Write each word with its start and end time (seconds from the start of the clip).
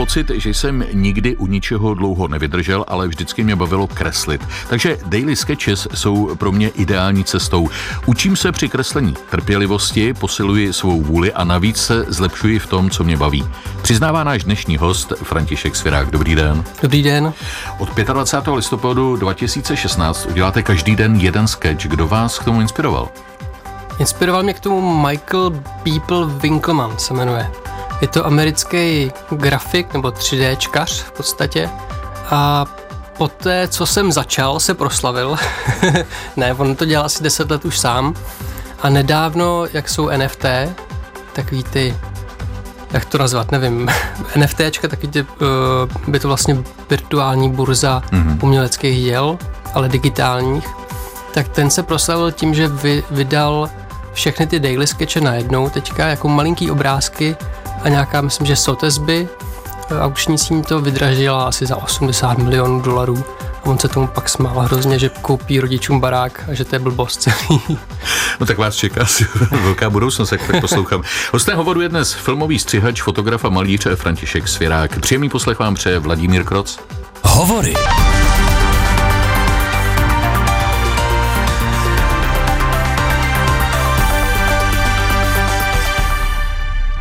pocit, 0.00 0.30
že 0.34 0.50
jsem 0.50 0.84
nikdy 0.92 1.36
u 1.36 1.46
ničeho 1.46 1.94
dlouho 1.94 2.28
nevydržel, 2.28 2.84
ale 2.88 3.08
vždycky 3.08 3.44
mě 3.44 3.56
bavilo 3.56 3.86
kreslit. 3.86 4.48
Takže 4.68 4.96
daily 5.06 5.36
sketches 5.36 5.88
jsou 5.94 6.36
pro 6.36 6.52
mě 6.52 6.68
ideální 6.68 7.24
cestou. 7.24 7.68
Učím 8.06 8.36
se 8.36 8.52
při 8.52 8.68
kreslení 8.68 9.14
trpělivosti, 9.30 10.14
posiluji 10.14 10.72
svou 10.72 11.02
vůli 11.02 11.32
a 11.32 11.44
navíc 11.44 11.76
se 11.76 12.04
zlepšuji 12.08 12.58
v 12.58 12.66
tom, 12.66 12.90
co 12.90 13.04
mě 13.04 13.16
baví. 13.16 13.44
Přiznává 13.82 14.24
náš 14.24 14.44
dnešní 14.44 14.76
host 14.76 15.12
František 15.22 15.76
Svirák. 15.76 16.10
Dobrý 16.10 16.34
den. 16.34 16.64
Dobrý 16.82 17.02
den. 17.02 17.32
Od 17.78 17.96
25. 17.96 18.54
listopadu 18.54 19.16
2016 19.16 20.26
uděláte 20.26 20.62
každý 20.62 20.96
den 20.96 21.16
jeden 21.16 21.48
sketch. 21.48 21.86
Kdo 21.86 22.08
vás 22.08 22.38
k 22.38 22.44
tomu 22.44 22.60
inspiroval? 22.60 23.08
Inspiroval 23.98 24.42
mě 24.42 24.54
k 24.54 24.60
tomu 24.60 25.06
Michael 25.06 25.50
People 25.84 26.26
Winkleman 26.40 26.98
se 26.98 27.14
jmenuje. 27.14 27.69
Je 28.00 28.08
to 28.08 28.26
americký 28.26 29.12
grafik 29.30 29.94
nebo 29.94 30.08
3Dčkař 30.08 31.02
v 31.02 31.12
podstatě 31.12 31.70
a 32.30 32.66
poté, 33.18 33.68
co 33.68 33.86
jsem 33.86 34.12
začal, 34.12 34.60
se 34.60 34.74
proslavil. 34.74 35.36
ne, 36.36 36.54
on 36.54 36.76
to 36.76 36.84
dělal 36.84 37.06
asi 37.06 37.22
10 37.22 37.50
let 37.50 37.64
už 37.64 37.78
sám 37.78 38.14
a 38.82 38.88
nedávno, 38.88 39.66
jak 39.72 39.88
jsou 39.88 40.10
NFT, 40.16 40.44
takový 41.32 41.62
ty 41.64 41.96
jak 42.92 43.04
to 43.04 43.18
nazvat, 43.18 43.52
nevím, 43.52 43.88
NFTčka, 44.36 44.88
taky 44.88 45.08
ty, 45.08 45.22
uh, 45.22 45.28
by 46.08 46.20
to 46.20 46.28
vlastně 46.28 46.56
virtuální 46.90 47.50
burza 47.50 48.02
mm-hmm. 48.10 48.38
uměleckých 48.42 49.04
děl, 49.04 49.38
ale 49.74 49.88
digitálních, 49.88 50.68
tak 51.34 51.48
ten 51.48 51.70
se 51.70 51.82
proslavil 51.82 52.32
tím, 52.32 52.54
že 52.54 52.68
vy, 52.68 53.02
vydal 53.10 53.70
všechny 54.12 54.46
ty 54.46 54.60
daily 54.60 54.86
sketche 54.86 55.20
najednou 55.20 55.70
teďka 55.70 56.06
jako 56.06 56.28
malinký 56.28 56.70
obrázky 56.70 57.36
a 57.82 57.88
nějaká, 57.88 58.20
myslím, 58.20 58.46
že 58.46 58.56
sotesby. 58.56 59.28
Aukční 60.00 60.38
síň 60.38 60.62
to 60.62 60.80
vydražila 60.80 61.44
asi 61.44 61.66
za 61.66 61.76
80 61.76 62.38
milionů 62.38 62.80
dolarů. 62.80 63.24
A 63.62 63.66
on 63.66 63.78
se 63.78 63.88
tomu 63.88 64.06
pak 64.06 64.28
smál 64.28 64.58
hrozně, 64.60 64.98
že 64.98 65.08
koupí 65.08 65.60
rodičům 65.60 66.00
barák 66.00 66.44
a 66.50 66.54
že 66.54 66.64
to 66.64 66.74
je 66.74 66.78
blbost 66.78 67.22
celý. 67.22 67.60
No 68.40 68.46
tak 68.46 68.58
vás 68.58 68.76
čeká 68.76 69.02
asi 69.02 69.26
velká 69.62 69.90
budoucnost, 69.90 70.32
jak 70.32 70.46
tak 70.46 70.60
poslouchám. 70.60 71.02
Hosté 71.32 71.54
hovoru 71.54 71.80
je 71.80 71.88
dnes 71.88 72.12
filmový 72.12 72.58
střihač, 72.58 73.02
fotograf 73.02 73.44
a 73.44 73.48
malíř 73.48 73.86
František 73.94 74.48
Svěrák. 74.48 75.00
Příjemný 75.00 75.28
poslech 75.28 75.58
vám 75.58 75.74
přeje 75.74 75.98
Vladimír 75.98 76.44
Kroc. 76.44 76.78
Hovory. 77.24 77.74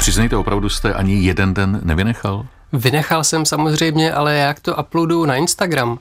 Přiznejte, 0.09 0.37
opravdu 0.37 0.69
jste 0.69 0.93
ani 0.93 1.23
jeden 1.23 1.53
den 1.53 1.79
nevynechal? 1.83 2.45
Vynechal 2.73 3.23
jsem 3.23 3.45
samozřejmě, 3.45 4.13
ale 4.13 4.35
jak 4.35 4.59
to 4.59 4.75
uploaduju 4.75 5.25
na 5.25 5.35
Instagram, 5.35 5.99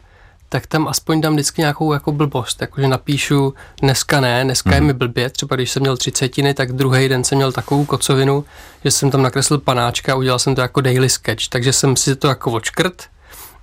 tak 0.49 0.67
tam 0.67 0.89
aspoň 0.89 1.21
dám 1.21 1.33
vždycky 1.33 1.61
nějakou 1.61 1.93
jako 1.93 2.13
blbost, 2.13 2.61
jakože 2.61 2.89
napíšu 2.89 3.55
dneska 3.83 4.21
ne, 4.21 4.45
dneska 4.45 4.71
mm. 4.71 4.75
je 4.75 4.81
mhm. 4.81 4.87
mi 4.87 4.93
blbě, 4.93 5.31
třeba 5.31 5.57
když 5.57 5.71
jsem 5.71 5.81
měl 5.81 5.97
třicetiny, 5.97 6.55
tak 6.55 6.73
druhý 6.73 7.09
den 7.09 7.25
jsem 7.25 7.39
měl 7.39 7.53
takovou 7.53 7.85
kocovinu, 7.85 8.45
že 8.85 8.91
jsem 8.91 9.11
tam 9.11 9.23
nakreslil 9.23 9.59
panáčka 9.59 10.13
a 10.13 10.17
udělal 10.17 10.39
jsem 10.39 10.55
to 10.55 10.61
jako 10.61 10.81
daily 10.81 11.09
sketch, 11.09 11.49
takže 11.49 11.73
jsem 11.73 11.97
si 11.97 12.17
to 12.17 12.29
jako 12.29 12.53
očkrt, 12.53 13.03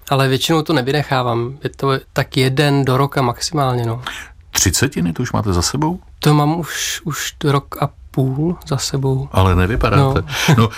ale 0.09 0.27
většinou 0.27 0.61
to 0.61 0.73
nevynechávám, 0.73 1.57
je 1.63 1.69
to 1.69 1.91
tak 2.13 2.37
jeden 2.37 2.85
do 2.85 2.97
roka 2.97 3.21
maximálně, 3.21 3.85
no. 3.85 4.01
Třicetiny 4.51 5.13
to 5.13 5.23
už 5.23 5.31
máte 5.31 5.53
za 5.53 5.61
sebou? 5.61 5.99
To 6.19 6.33
mám 6.33 6.59
už, 6.59 7.01
už 7.03 7.35
rok 7.43 7.81
a 7.81 7.89
půl 8.15 8.57
za 8.67 8.77
sebou. 8.77 9.29
Ale 9.31 9.55
nevypadáte. 9.55 10.23
No, 10.49 10.55
no 10.57 10.69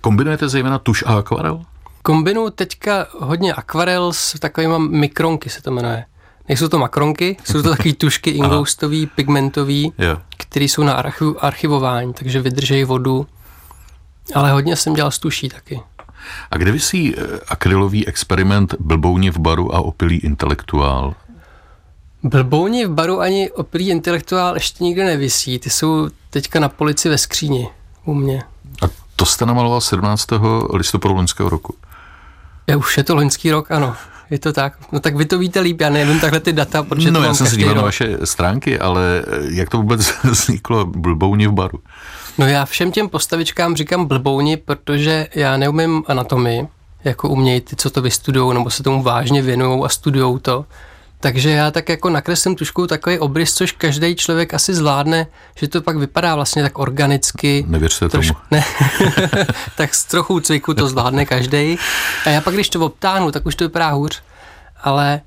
kombinujete 0.00 0.48
zejména 0.48 0.78
tuš 0.78 1.04
a 1.06 1.18
akvarel? 1.18 1.62
Kombinuju 2.02 2.50
teďka 2.50 3.06
hodně 3.18 3.54
akvarel 3.54 4.12
s 4.12 4.38
takovými 4.38 4.74
mikronky 4.78 5.50
se 5.50 5.62
to 5.62 5.70
jmenuje. 5.70 6.04
Nejsou 6.48 6.68
to 6.68 6.78
makronky, 6.78 7.36
jsou 7.44 7.62
to 7.62 7.70
takové 7.70 7.94
tušky 7.94 8.30
ingoustový, 8.40 9.06
pigmentový, 9.06 9.92
yeah. 9.98 10.22
které 10.36 10.64
jsou 10.64 10.82
na 10.82 10.92
archiv, 10.92 11.28
archivování, 11.40 12.12
takže 12.12 12.40
vydržejí 12.40 12.84
vodu. 12.84 13.26
Ale 14.34 14.52
hodně 14.52 14.76
jsem 14.76 14.94
dělal 14.94 15.10
s 15.10 15.18
tuší 15.18 15.48
taky. 15.48 15.80
A 16.50 16.56
kde 16.56 16.72
vysí 16.72 17.14
eh, 17.16 17.40
akrylový 17.48 18.06
experiment 18.06 18.74
Blbouni 18.80 19.30
v 19.30 19.38
baru 19.38 19.74
a 19.74 19.80
opilý 19.80 20.16
intelektuál? 20.16 21.14
Blbouni 22.22 22.86
v 22.86 22.90
baru 22.90 23.20
ani 23.20 23.50
opilý 23.50 23.88
intelektuál 23.88 24.54
ještě 24.54 24.84
nikde 24.84 25.04
nevisí. 25.04 25.58
Ty 25.58 25.70
jsou 25.70 26.08
teďka 26.30 26.60
na 26.60 26.68
polici 26.68 27.08
ve 27.08 27.18
skříni 27.18 27.68
u 28.04 28.14
mě. 28.14 28.42
A 28.82 28.86
to 29.16 29.26
jste 29.26 29.46
namaloval 29.46 29.80
17. 29.80 30.26
listopadu 30.72 31.14
loňského 31.14 31.48
roku? 31.48 31.74
Je, 32.66 32.76
už 32.76 32.96
je 32.96 33.04
to 33.04 33.14
loňský 33.14 33.50
rok, 33.50 33.70
ano. 33.70 33.96
Je 34.30 34.38
to 34.38 34.52
tak? 34.52 34.72
No 34.92 35.00
tak 35.00 35.16
vy 35.16 35.24
to 35.24 35.38
víte 35.38 35.60
líp, 35.60 35.80
já 35.80 35.90
nevím 35.90 36.20
takhle 36.20 36.40
ty 36.40 36.52
data, 36.52 36.82
protože 36.82 37.10
No 37.10 37.22
já 37.22 37.34
jsem 37.34 37.46
se 37.46 37.56
díval 37.56 37.74
na 37.74 37.82
vaše 37.82 38.18
stránky, 38.24 38.78
ale 38.78 39.24
eh, 39.26 39.38
jak 39.50 39.68
to 39.70 39.76
vůbec 39.76 40.14
vzniklo 40.24 40.84
blbouni 40.84 41.46
v 41.46 41.52
baru? 41.52 41.78
No 42.38 42.46
já 42.46 42.64
všem 42.64 42.92
těm 42.92 43.08
postavičkám 43.08 43.76
říkám 43.76 44.04
blbouni, 44.04 44.56
protože 44.56 45.28
já 45.34 45.56
neumím 45.56 46.04
anatomii, 46.06 46.68
jako 47.04 47.28
umějí 47.28 47.60
ty, 47.60 47.76
co 47.76 47.90
to 47.90 48.02
vystudují, 48.02 48.54
nebo 48.54 48.70
se 48.70 48.82
tomu 48.82 49.02
vážně 49.02 49.42
věnují 49.42 49.84
a 49.84 49.88
studují 49.88 50.38
to. 50.40 50.64
Takže 51.20 51.50
já 51.50 51.70
tak 51.70 51.88
jako 51.88 52.10
nakreslím 52.10 52.56
tuškou 52.56 52.86
takový 52.86 53.18
obrys, 53.18 53.54
což 53.54 53.72
každý 53.72 54.16
člověk 54.16 54.54
asi 54.54 54.74
zvládne, 54.74 55.26
že 55.56 55.68
to 55.68 55.82
pak 55.82 55.96
vypadá 55.96 56.34
vlastně 56.34 56.62
tak 56.62 56.78
organicky. 56.78 57.64
Nevěřte 57.68 58.08
troš, 58.08 58.26
tomu. 58.26 58.38
Ne, 58.50 58.64
tak 59.76 59.94
s 59.94 60.04
trochu 60.04 60.40
cviku 60.40 60.74
to 60.74 60.88
zvládne 60.88 61.26
každý. 61.26 61.78
A 62.26 62.30
já 62.30 62.40
pak, 62.40 62.54
když 62.54 62.68
to 62.68 62.80
obtáhnu, 62.80 63.30
tak 63.30 63.46
už 63.46 63.54
to 63.54 63.64
vypadá 63.64 63.90
hůř. 63.90 64.22
Ale 64.82 65.20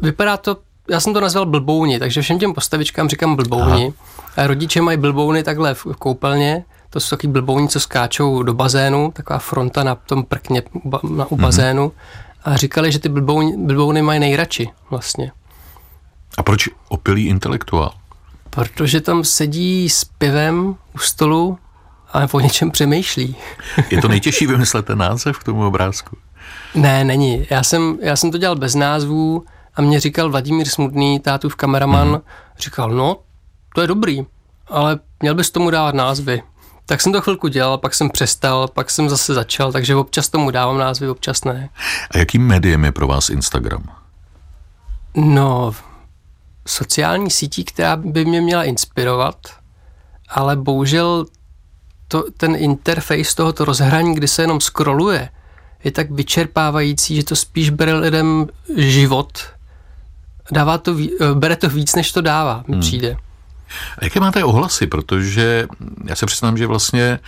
vypadá 0.00 0.36
to, 0.36 0.56
já 0.90 1.00
jsem 1.00 1.12
to 1.14 1.20
nazval 1.20 1.46
blbouni, 1.46 1.98
takže 1.98 2.22
všem 2.22 2.38
těm 2.38 2.54
postavičkám 2.54 3.08
říkám 3.08 3.36
blbouni. 3.36 3.92
Aha. 3.98 4.44
A 4.44 4.46
rodiče 4.46 4.80
mají 4.80 4.98
blbouny 4.98 5.42
takhle 5.42 5.74
v 5.74 5.86
koupelně, 5.98 6.64
to 6.90 7.00
jsou 7.00 7.16
taky 7.16 7.26
blbouni, 7.26 7.68
co 7.68 7.80
skáčou 7.80 8.42
do 8.42 8.54
bazénu, 8.54 9.12
taková 9.16 9.38
fronta 9.38 9.82
na 9.82 9.94
tom 9.94 10.24
prkně 10.24 10.62
na, 11.02 11.26
u 11.26 11.34
mhm. 11.34 11.42
bazénu. 11.42 11.88
Mm-hmm 11.88 12.27
a 12.44 12.56
říkali, 12.56 12.92
že 12.92 12.98
ty 12.98 13.08
blbouny, 13.08 13.56
blbouny 13.56 14.02
mají 14.02 14.20
nejradši 14.20 14.68
vlastně. 14.90 15.32
A 16.38 16.42
proč 16.42 16.68
opilý 16.88 17.26
intelektuál? 17.26 17.94
Protože 18.50 19.00
tam 19.00 19.24
sedí 19.24 19.88
s 19.88 20.04
pivem 20.04 20.76
u 20.94 20.98
stolu 20.98 21.58
a 22.12 22.26
o 22.32 22.40
něčem 22.40 22.70
přemýšlí. 22.70 23.36
Je 23.90 24.02
to 24.02 24.08
nejtěžší 24.14 24.46
vymyslet 24.46 24.86
ten 24.86 24.98
název 24.98 25.38
k 25.38 25.44
tomu 25.44 25.66
obrázku? 25.66 26.16
Ne, 26.74 27.04
není. 27.04 27.46
Já 27.50 27.62
jsem, 27.62 27.98
já 28.02 28.16
jsem 28.16 28.30
to 28.30 28.38
dělal 28.38 28.56
bez 28.56 28.74
názvů 28.74 29.44
a 29.74 29.82
mě 29.82 30.00
říkal 30.00 30.30
Vladimír 30.30 30.68
Smutný, 30.68 31.20
tátův 31.20 31.56
kameraman, 31.56 32.08
mm-hmm. 32.08 32.22
říkal, 32.58 32.90
no, 32.90 33.16
to 33.74 33.80
je 33.80 33.86
dobrý, 33.86 34.26
ale 34.68 34.98
měl 35.20 35.34
bys 35.34 35.50
tomu 35.50 35.70
dávat 35.70 35.94
názvy. 35.94 36.42
Tak 36.88 37.00
jsem 37.00 37.12
to 37.12 37.20
chvilku 37.20 37.48
dělal, 37.48 37.78
pak 37.78 37.94
jsem 37.94 38.10
přestal, 38.10 38.68
pak 38.68 38.90
jsem 38.90 39.08
zase 39.08 39.34
začal, 39.34 39.72
takže 39.72 39.96
občas 39.96 40.28
tomu 40.28 40.50
dávám 40.50 40.78
názvy, 40.78 41.08
občas 41.08 41.44
ne. 41.44 41.68
A 42.10 42.18
jakým 42.18 42.46
médiem 42.46 42.84
je 42.84 42.92
pro 42.92 43.06
vás 43.06 43.30
Instagram? 43.30 43.84
No, 45.14 45.74
sociální 46.66 47.30
sítí, 47.30 47.64
která 47.64 47.96
by 47.96 48.24
mě 48.24 48.40
měla 48.40 48.64
inspirovat, 48.64 49.36
ale 50.28 50.56
bohužel 50.56 51.26
to, 52.08 52.24
ten 52.36 52.56
interface 52.56 53.36
tohoto 53.36 53.64
rozhraní, 53.64 54.14
kdy 54.14 54.28
se 54.28 54.42
jenom 54.42 54.60
scrolluje, 54.60 55.28
je 55.84 55.90
tak 55.90 56.10
vyčerpávající, 56.10 57.16
že 57.16 57.24
to 57.24 57.36
spíš 57.36 57.70
bere 57.70 57.94
lidem 57.94 58.46
život. 58.76 59.38
Dává 60.52 60.78
to, 60.78 60.96
bere 61.34 61.56
to 61.56 61.68
víc, 61.68 61.94
než 61.94 62.12
to 62.12 62.20
dává, 62.20 62.64
mi 62.68 62.72
hmm. 62.72 62.80
přijde. 62.80 63.16
A 63.98 64.04
jaké 64.04 64.20
máte 64.20 64.44
ohlasy? 64.44 64.86
Protože 64.86 65.66
já 66.04 66.16
se 66.16 66.26
přiznám, 66.26 66.58
že 66.58 66.66
vlastně 66.66 67.18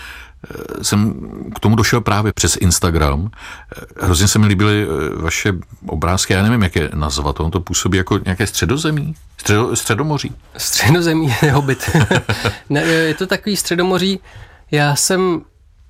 eh, 0.51 0.85
jsem 0.85 1.15
k 1.55 1.61
tomu 1.61 1.77
došel 1.77 2.01
právě 2.01 2.33
přes 2.33 2.57
Instagram. 2.57 3.31
Eh, 3.31 4.07
hrozně 4.07 4.29
se 4.29 4.39
mi 4.39 4.47
líbily 4.47 4.87
eh, 4.87 5.23
vaše 5.23 5.53
obrázky, 5.87 6.33
já 6.33 6.43
nevím, 6.43 6.63
jak 6.63 6.77
je 6.77 6.91
nazvat, 6.95 7.41
on 7.41 7.51
to 7.51 7.61
působí 7.61 7.99
jako 7.99 8.19
nějaké 8.25 8.47
středozemí, 8.47 9.15
Středo, 9.41 9.77
středomoří. 9.77 10.33
Středozemí 10.57 11.35
je 11.43 11.53
hobit. 11.53 11.91
ne, 12.71 12.83
je 12.83 13.15
to 13.15 13.27
takový 13.27 13.57
středomoří, 13.57 14.21
já 14.71 14.97
jsem, 14.97 15.43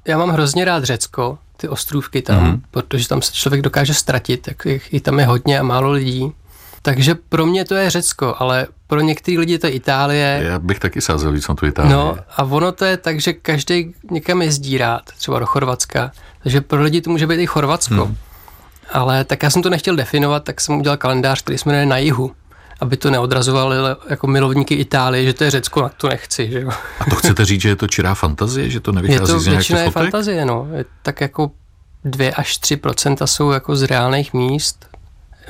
já 0.07 0.19
mám 0.19 0.31
hrozně 0.31 0.65
rád 0.65 0.85
Řecko, 0.85 1.39
ty 1.57 1.69
ostrůvky 1.69 2.23
tam, 2.23 2.45
mm-hmm. 2.45 2.61
protože 2.71 3.09
tam 3.09 3.23
se 3.23 3.33
člověk 3.33 3.63
dokáže 3.63 3.95
ztratit, 3.95 4.43
tak 4.43 4.67
i 4.91 5.01
tam 5.01 5.19
je 5.19 5.27
hodně 5.27 5.59
a 5.59 5.63
málo 5.63 5.91
lidí. 5.91 6.33
Takže 6.83 7.15
pro 7.15 7.47
mě 7.47 7.65
to 7.65 7.75
je 7.75 7.91
Řecko, 7.91 8.35
ale 8.39 8.67
pro 8.87 9.01
některé 9.01 9.39
lidi 9.39 9.59
to 9.59 9.67
je 9.67 9.73
Itálie. 9.73 10.41
Já 10.45 10.59
bych 10.59 10.79
taky 10.79 11.01
sázel 11.01 11.33
víc 11.33 11.49
na 11.49 11.55
tu 11.55 11.67
Itálii. 11.67 11.93
No 11.93 12.17
a 12.37 12.45
ono 12.45 12.73
to 12.73 12.85
je 12.85 12.97
tak, 12.97 13.21
že 13.21 13.33
každý 13.33 13.95
někam 14.11 14.43
jezdí 14.43 14.79
rád, 14.79 15.03
třeba 15.19 15.39
do 15.39 15.47
Chorvatska. 15.47 16.13
Takže 16.43 16.61
pro 16.61 16.83
lidi 16.83 17.01
to 17.01 17.11
může 17.11 17.27
být 17.27 17.41
i 17.41 17.47
Chorvatsko. 17.47 18.05
Hmm. 18.05 18.17
Ale 18.93 19.25
tak 19.25 19.43
já 19.43 19.51
jsem 19.51 19.63
to 19.63 19.71
nechtěl 19.71 19.97
definovat, 19.97 20.45
tak 20.45 20.61
jsem 20.61 20.79
udělal 20.79 20.97
kalendář, 20.97 21.43
který 21.43 21.59
jsme 21.59 21.73
jmenuje 21.73 21.87
na 21.87 21.99
jihu 21.99 22.31
aby 22.81 22.97
to 22.97 23.11
neodrazovali 23.11 23.77
jako 24.11 24.27
milovníky 24.27 24.75
Itálie, 24.75 25.25
že 25.25 25.33
to 25.33 25.45
je 25.45 25.51
Řecko, 25.51 25.83
na 25.83 25.89
to 25.89 26.09
nechci. 26.09 26.51
Že 26.51 26.61
jo? 26.61 26.71
A 27.01 27.05
to 27.11 27.17
chcete 27.17 27.45
říct, 27.45 27.61
že 27.61 27.69
je 27.69 27.77
to 27.77 27.87
čirá 27.87 28.15
fantazie, 28.15 28.71
že 28.71 28.81
to 28.81 28.93
nevychází 28.93 29.23
je 29.23 29.27
to 29.27 29.41
z 29.41 29.47
nějakých 29.47 29.71
je 29.71 29.91
fantazie, 29.91 30.45
no. 30.45 30.69
Je 30.73 30.85
tak 31.03 31.21
jako 31.21 31.51
2 32.05 32.33
až 32.37 32.61
3% 32.61 33.27
jsou 33.27 33.51
jako 33.51 33.77
z 33.77 33.83
reálných 33.83 34.33
míst. 34.33 34.87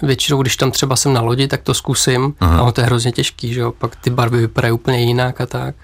Většinou, 0.02 0.42
když 0.42 0.56
tam 0.56 0.70
třeba 0.70 0.96
jsem 0.96 1.12
na 1.12 1.20
lodi, 1.20 1.48
tak 1.48 1.62
to 1.62 1.74
zkusím 1.74 2.34
Aha. 2.40 2.68
a 2.68 2.72
to 2.72 2.80
je 2.80 2.84
hrozně 2.84 3.12
těžký, 3.12 3.54
že 3.54 3.60
jo? 3.60 3.72
pak 3.72 3.96
ty 3.96 4.10
barvy 4.10 4.38
vypadají 4.38 4.72
úplně 4.72 5.00
jinak 5.00 5.40
a 5.40 5.46
tak. 5.46 5.74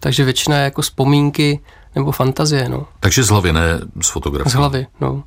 Takže 0.00 0.24
většina 0.24 0.56
je 0.56 0.64
jako 0.64 0.82
vzpomínky 0.82 1.60
nebo 1.94 2.12
fantazie. 2.12 2.68
No. 2.68 2.86
Takže 3.00 3.22
z 3.22 3.28
hlavy, 3.28 3.52
ne 3.52 3.80
z 4.02 4.08
fotografie? 4.08 4.50
Z 4.50 4.54
hlavy, 4.54 4.86
no. 5.00 5.22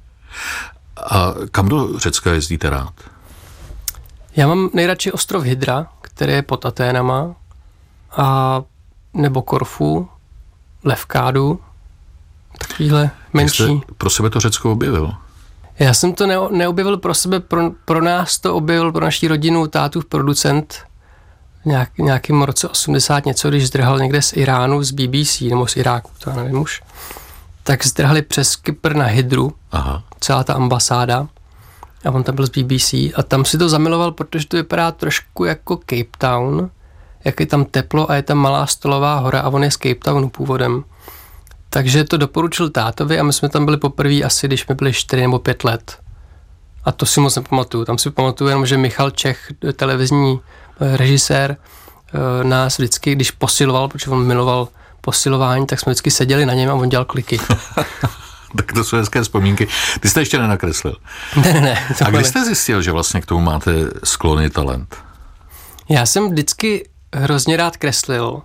A 1.12 1.34
kam 1.52 1.70
do 1.70 2.00
Řecka 2.00 2.34
jezdíte 2.34 2.70
rád? 2.70 2.94
Já 4.36 4.48
mám 4.48 4.70
nejradši 4.74 5.12
ostrov 5.12 5.44
Hydra, 5.44 5.88
který 6.02 6.34
je 6.34 6.42
pod 6.42 6.66
Aténama, 6.66 7.36
a 8.18 8.62
nebo 9.14 9.42
Korfu, 9.42 10.10
Levkádu, 10.84 11.60
takovýhle 12.58 13.10
menší. 13.34 13.64
Jste 13.64 13.94
pro 13.98 14.10
sebe 14.10 14.30
to 14.30 14.40
Řecko 14.40 14.72
objevil? 14.72 15.14
Já 15.80 15.94
jsem 15.94 16.14
to 16.14 16.28
ne, 16.28 16.36
neobjevil 16.52 16.98
pro 16.98 17.14
sebe, 17.14 17.40
pro, 17.40 17.72
pro 17.86 18.02
nás 18.02 18.40
to 18.40 18.56
objevil, 18.56 18.92
pro 18.92 19.06
naší 19.06 19.28
rodinu, 19.28 19.68
tátův 19.68 20.06
producent, 20.06 20.76
nějak, 21.66 21.98
nějakým 21.98 22.42
roce 22.42 22.68
80 22.68 23.26
něco, 23.26 23.50
když 23.50 23.68
zdrhal 23.68 24.00
někde 24.00 24.22
z 24.22 24.34
Iránu, 24.34 24.84
z 24.84 24.92
BBC, 24.92 25.42
nebo 25.42 25.68
z 25.68 25.78
Iráku, 25.78 26.12
to 26.24 26.34
nevím 26.34 26.62
už, 26.62 26.82
tak 27.64 27.86
zdrhali 27.86 28.22
přes 28.22 28.56
Kypr 28.56 28.96
na 28.96 29.06
Hydru, 29.06 29.54
Aha. 29.72 30.04
celá 30.20 30.44
ta 30.44 30.54
ambasáda, 30.54 31.28
a 32.06 32.12
on 32.12 32.24
tam 32.24 32.36
byl 32.36 32.48
z 32.48 32.50
BBC 32.50 32.94
a 32.94 33.24
tam 33.28 33.46
si 33.46 33.58
to 33.58 33.70
zamiloval, 33.70 34.12
protože 34.12 34.48
to 34.48 34.58
vypadá 34.58 34.92
trošku 34.92 35.46
jako 35.46 35.76
Cape 35.76 36.18
Town, 36.18 36.70
jak 37.26 37.40
je 37.40 37.46
tam 37.46 37.66
teplo 37.66 38.12
a 38.12 38.16
je 38.16 38.22
tam 38.22 38.38
malá 38.38 38.66
stolová 38.66 39.20
hora 39.20 39.40
a 39.40 39.50
on 39.50 39.64
je 39.64 39.72
z 39.72 39.78
Cape 39.78 39.96
Townu 39.96 40.30
původem. 40.30 40.84
Takže 41.70 42.04
to 42.04 42.18
doporučil 42.18 42.70
tátovi 42.70 43.20
a 43.20 43.24
my 43.24 43.34
jsme 43.34 43.50
tam 43.50 43.66
byli 43.66 43.78
poprvé 43.78 44.22
asi, 44.22 44.48
když 44.48 44.68
mi 44.68 44.76
byli 44.76 44.94
4 44.94 45.22
nebo 45.22 45.40
5 45.40 45.64
let. 45.64 46.00
A 46.84 46.92
to 46.92 47.06
si 47.06 47.20
moc 47.20 47.36
nepamatuju. 47.36 47.86
Tam 47.86 47.98
si 47.98 48.12
pamatuju 48.12 48.48
jenom, 48.48 48.66
že 48.66 48.78
Michal 48.78 49.12
Čech, 49.12 49.52
televizní 49.76 50.40
eh, 50.80 50.98
režisér, 50.98 51.58
eh, 51.58 52.44
nás 52.44 52.78
vždycky, 52.78 53.16
když 53.16 53.32
posiloval, 53.32 53.88
protože 53.88 54.10
on 54.10 54.28
miloval 54.28 54.68
posilování, 55.02 55.66
tak 55.66 55.80
jsme 55.80 55.90
vždycky 55.90 56.12
seděli 56.12 56.46
na 56.46 56.54
něm 56.54 56.70
a 56.70 56.74
on 56.74 56.90
dělal 56.90 57.06
kliky. 57.06 57.40
tak 58.58 58.74
to 58.74 58.84
jsou 58.84 58.98
hezké 58.98 59.22
vzpomínky. 59.22 59.68
Ty 60.00 60.10
jste 60.10 60.22
ještě 60.22 60.38
nenakreslil. 60.38 60.96
Ne, 61.44 61.54
ne, 61.54 61.62
ne. 61.62 61.86
A 62.06 62.10
kdy 62.10 62.24
jste 62.24 62.46
zjistil, 62.46 62.82
že 62.82 62.92
vlastně 62.92 63.22
k 63.22 63.26
tomu 63.26 63.42
máte 63.42 63.72
sklony 64.04 64.50
talent? 64.50 64.96
Já 65.90 66.06
jsem 66.06 66.30
vždycky 66.30 66.90
hrozně 67.16 67.58
rád 67.58 67.78
kreslil. 67.78 68.42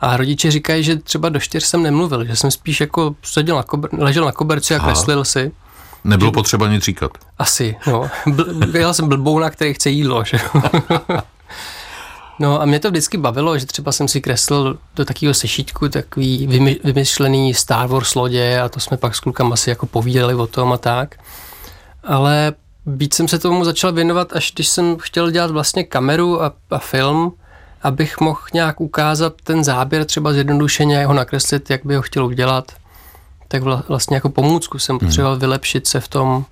A 0.00 0.16
rodiče 0.16 0.50
říkají, 0.50 0.84
že 0.84 0.96
třeba 0.96 1.28
do 1.28 1.40
čtyř 1.40 1.64
jsem 1.64 1.82
nemluvil, 1.82 2.24
že 2.24 2.36
jsem 2.36 2.50
spíš 2.50 2.80
jako 2.80 3.14
seděl 3.22 3.56
na 3.56 3.62
kober, 3.62 3.90
ležel 3.98 4.24
na 4.24 4.32
koberci 4.32 4.74
a 4.74 4.78
kreslil 4.78 5.24
si. 5.24 5.52
Nebylo 6.04 6.30
že... 6.30 6.32
potřeba 6.34 6.68
nic 6.68 6.84
říkat. 6.84 7.10
Asi, 7.38 7.76
no. 7.86 8.10
Byl 8.66 8.94
jsem 8.94 9.08
blbouna, 9.08 9.50
který 9.50 9.74
chce 9.74 9.90
jídlo, 9.90 10.24
že 10.24 10.38
No 12.40 12.62
a 12.62 12.64
mě 12.64 12.80
to 12.80 12.90
vždycky 12.90 13.18
bavilo, 13.18 13.58
že 13.58 13.66
třeba 13.66 13.92
jsem 13.92 14.08
si 14.08 14.20
kreslil 14.20 14.78
do 14.96 15.04
takového 15.04 15.34
sešítku 15.34 15.88
takový 15.88 16.46
vymyšlený 16.84 17.54
Star 17.54 17.86
Wars 17.86 18.14
lodě 18.14 18.60
a 18.60 18.68
to 18.68 18.80
jsme 18.80 18.96
pak 18.96 19.16
s 19.16 19.20
klukama 19.20 19.52
asi 19.52 19.70
jako 19.70 19.86
povídali 19.86 20.34
o 20.34 20.46
tom 20.46 20.72
a 20.72 20.78
tak. 20.78 21.14
Ale 22.04 22.52
víc 22.86 23.14
jsem 23.14 23.28
se 23.28 23.38
tomu 23.38 23.64
začal 23.64 23.92
věnovat, 23.92 24.32
až 24.32 24.52
když 24.54 24.68
jsem 24.68 24.96
chtěl 25.00 25.30
dělat 25.30 25.50
vlastně 25.50 25.84
kameru 25.84 26.42
a, 26.42 26.52
a 26.70 26.78
film, 26.78 27.32
abych 27.82 28.20
mohl 28.20 28.40
nějak 28.54 28.80
ukázat 28.80 29.32
ten 29.44 29.64
záběr 29.64 30.04
třeba 30.04 30.32
zjednodušeně, 30.32 31.06
ho 31.06 31.14
nakreslit, 31.14 31.70
jak 31.70 31.86
by 31.86 31.96
ho 31.96 32.02
chtěl 32.02 32.26
udělat. 32.26 32.72
Tak 33.48 33.62
vlastně 33.88 34.14
jako 34.16 34.28
pomůcku 34.28 34.78
jsem 34.78 34.98
hmm. 34.98 35.08
potřeboval 35.08 35.38
vylepšit 35.38 35.86
se 35.86 36.00
v 36.00 36.08
tom, 36.08 36.44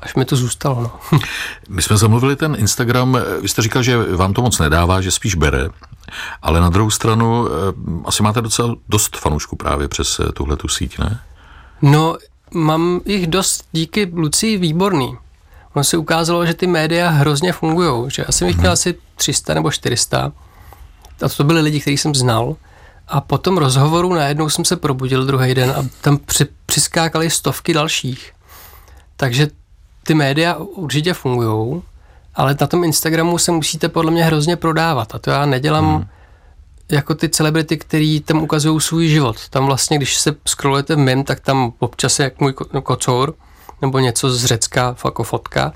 až 0.00 0.14
mi 0.14 0.24
to 0.24 0.36
zůstalo. 0.36 0.82
No. 0.82 1.18
My 1.68 1.82
jsme 1.82 1.96
zamluvili 1.96 2.36
ten 2.36 2.56
Instagram, 2.58 3.18
vy 3.42 3.48
jste 3.48 3.62
říkal, 3.62 3.82
že 3.82 4.16
vám 4.16 4.32
to 4.32 4.42
moc 4.42 4.58
nedává, 4.58 5.00
že 5.00 5.10
spíš 5.10 5.34
bere, 5.34 5.68
ale 6.42 6.60
na 6.60 6.68
druhou 6.68 6.90
stranu 6.90 7.48
eh, 7.48 7.50
asi 8.04 8.22
máte 8.22 8.40
docela 8.40 8.74
dost 8.88 9.16
fanoušků 9.16 9.56
právě 9.56 9.88
přes 9.88 10.20
eh, 10.20 10.32
tuhle 10.32 10.56
tu 10.56 10.68
síť, 10.68 10.98
ne? 10.98 11.20
No, 11.82 12.16
mám 12.54 13.00
jich 13.04 13.26
dost 13.26 13.64
díky 13.72 14.10
Lucii 14.14 14.58
Výborný. 14.58 15.16
Ono 15.74 15.84
se 15.84 15.96
ukázalo, 15.96 16.46
že 16.46 16.54
ty 16.54 16.66
média 16.66 17.10
hrozně 17.10 17.52
fungují, 17.52 18.10
že 18.10 18.24
asi 18.24 18.44
bych 18.44 18.56
měl 18.56 18.68
hmm. 18.68 18.72
asi 18.72 18.94
300 19.16 19.54
nebo 19.54 19.70
400 19.70 20.32
a 21.24 21.28
to 21.28 21.44
byli 21.44 21.60
lidi, 21.60 21.80
kteří 21.80 21.98
jsem 21.98 22.14
znal. 22.14 22.56
A 23.08 23.20
po 23.20 23.38
tom 23.38 23.58
rozhovoru 23.58 24.14
najednou 24.14 24.48
jsem 24.48 24.64
se 24.64 24.76
probudil 24.76 25.26
druhý 25.26 25.54
den 25.54 25.70
a 25.70 25.86
tam 26.00 26.18
při, 26.18 26.46
přiskákaly 26.66 27.30
stovky 27.30 27.74
dalších. 27.74 28.32
Takže 29.16 29.48
ty 30.02 30.14
média 30.14 30.54
určitě 30.54 31.14
fungují, 31.14 31.82
ale 32.34 32.56
na 32.60 32.66
tom 32.66 32.84
Instagramu 32.84 33.38
se 33.38 33.52
musíte 33.52 33.88
podle 33.88 34.10
mě 34.10 34.24
hrozně 34.24 34.56
prodávat. 34.56 35.14
A 35.14 35.18
to 35.18 35.30
já 35.30 35.46
nedělám 35.46 35.94
hmm. 35.94 36.06
jako 36.88 37.14
ty 37.14 37.28
celebrity, 37.28 37.76
který 37.76 38.20
tam 38.20 38.42
ukazují 38.42 38.80
svůj 38.80 39.08
život. 39.08 39.48
Tam 39.48 39.66
vlastně, 39.66 39.96
když 39.96 40.16
se 40.16 40.34
scrollujete 40.48 40.96
mim, 40.96 41.24
tak 41.24 41.40
tam 41.40 41.72
občas 41.78 42.18
je 42.18 42.24
jak 42.24 42.40
můj 42.40 42.52
kocour, 42.82 43.34
nebo 43.82 43.98
něco 43.98 44.30
z 44.30 44.44
Řecka, 44.44 44.96
jako 45.04 45.22
fotka 45.22 45.72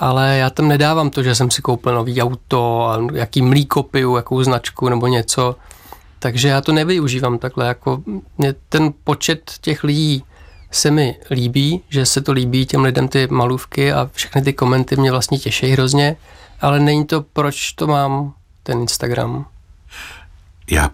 ale 0.00 0.36
já 0.36 0.50
tam 0.50 0.68
nedávám 0.68 1.10
to, 1.10 1.22
že 1.22 1.34
jsem 1.34 1.50
si 1.50 1.62
koupil 1.62 1.94
nový 1.94 2.22
auto 2.22 2.88
a 2.88 2.98
jaký 3.14 3.42
mlíko 3.42 3.82
piju, 3.82 4.16
jakou 4.16 4.42
značku 4.42 4.88
nebo 4.88 5.06
něco. 5.06 5.56
Takže 6.18 6.48
já 6.48 6.60
to 6.60 6.72
nevyužívám 6.72 7.38
takhle. 7.38 7.66
Jako 7.66 8.02
mě 8.38 8.54
ten 8.68 8.92
počet 9.04 9.52
těch 9.60 9.84
lidí 9.84 10.24
se 10.70 10.90
mi 10.90 11.16
líbí, 11.30 11.82
že 11.88 12.06
se 12.06 12.20
to 12.20 12.32
líbí 12.32 12.66
těm 12.66 12.84
lidem 12.84 13.08
ty 13.08 13.26
malůvky 13.26 13.92
a 13.92 14.10
všechny 14.12 14.42
ty 14.42 14.52
komenty 14.52 14.96
mě 14.96 15.10
vlastně 15.10 15.38
těší 15.38 15.70
hrozně, 15.70 16.16
ale 16.60 16.80
není 16.80 17.06
to, 17.06 17.22
proč 17.22 17.72
to 17.72 17.86
mám, 17.86 18.32
ten 18.62 18.80
Instagram. 18.80 19.46
Já 20.70 20.90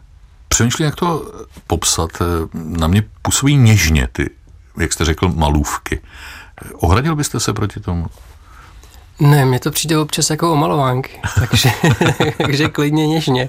přemýšlím, 0.48 0.84
jak 0.84 0.96
to 0.96 1.32
popsat. 1.66 2.10
Na 2.54 2.86
mě 2.86 3.02
působí 3.22 3.56
něžně 3.56 4.08
ty, 4.12 4.30
jak 4.78 4.92
jste 4.92 5.04
řekl, 5.04 5.28
malůvky. 5.28 6.00
Ohradil 6.74 7.16
byste 7.16 7.40
se 7.40 7.52
proti 7.52 7.80
tomu? 7.80 8.06
Ne, 9.20 9.44
mně 9.44 9.60
to 9.60 9.70
přijde 9.70 9.98
občas 9.98 10.30
jako 10.30 10.52
omalovánky, 10.52 11.20
takže, 11.38 11.70
takže 12.42 12.68
klidně 12.68 13.06
něžně. 13.06 13.48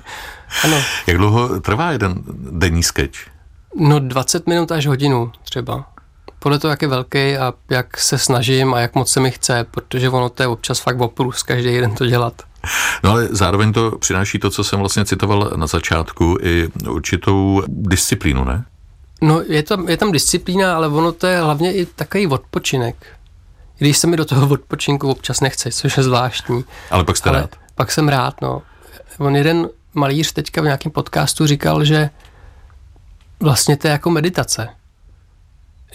Ano. 0.63 0.77
Jak 1.07 1.17
dlouho 1.17 1.59
trvá 1.59 1.91
jeden 1.91 2.23
denní 2.51 2.83
sketch? 2.83 3.19
No 3.75 3.99
20 3.99 4.47
minut 4.47 4.71
až 4.71 4.87
hodinu 4.87 5.31
třeba. 5.43 5.85
Podle 6.39 6.59
toho, 6.59 6.69
jak 6.69 6.81
je 6.81 6.87
velký 6.87 7.37
a 7.37 7.53
jak 7.69 7.97
se 7.97 8.17
snažím 8.17 8.73
a 8.73 8.79
jak 8.79 8.95
moc 8.95 9.11
se 9.11 9.19
mi 9.19 9.31
chce, 9.31 9.65
protože 9.71 10.09
ono 10.09 10.29
to 10.29 10.43
je 10.43 10.47
občas 10.47 10.79
fakt 10.79 10.99
oprus 10.99 11.43
každý 11.43 11.77
den 11.77 11.95
to 11.95 12.05
dělat. 12.05 12.33
No 13.03 13.11
ale 13.11 13.27
zároveň 13.31 13.73
to 13.73 13.97
přináší 13.97 14.39
to, 14.39 14.49
co 14.49 14.63
jsem 14.63 14.79
vlastně 14.79 15.05
citoval 15.05 15.51
na 15.55 15.67
začátku, 15.67 16.37
i 16.41 16.69
určitou 16.89 17.63
disciplínu, 17.67 18.43
ne? 18.43 18.65
No 19.21 19.41
je 19.47 19.63
tam, 19.63 19.89
je 19.89 19.97
tam 19.97 20.11
disciplína, 20.11 20.75
ale 20.75 20.87
ono 20.87 21.11
to 21.11 21.27
je 21.27 21.39
hlavně 21.41 21.73
i 21.73 21.85
takový 21.85 22.27
odpočinek 22.27 22.95
když 23.77 23.97
se 23.97 24.07
mi 24.07 24.17
do 24.17 24.25
toho 24.25 24.47
odpočinku 24.47 25.09
občas 25.09 25.41
nechce, 25.41 25.71
což 25.71 25.97
je 25.97 26.03
zvláštní. 26.03 26.65
Ale 26.91 27.03
pak 27.03 27.17
jste 27.17 27.29
Ale 27.29 27.41
rád. 27.41 27.55
Pak 27.75 27.91
jsem 27.91 28.09
rád, 28.09 28.41
no. 28.41 28.61
On 29.17 29.35
jeden 29.35 29.69
malíř 29.93 30.33
teďka 30.33 30.61
v 30.61 30.63
nějakém 30.63 30.91
podcastu 30.91 31.47
říkal, 31.47 31.85
že 31.85 32.09
vlastně 33.39 33.77
to 33.77 33.87
je 33.87 33.91
jako 33.91 34.09
meditace. 34.09 34.69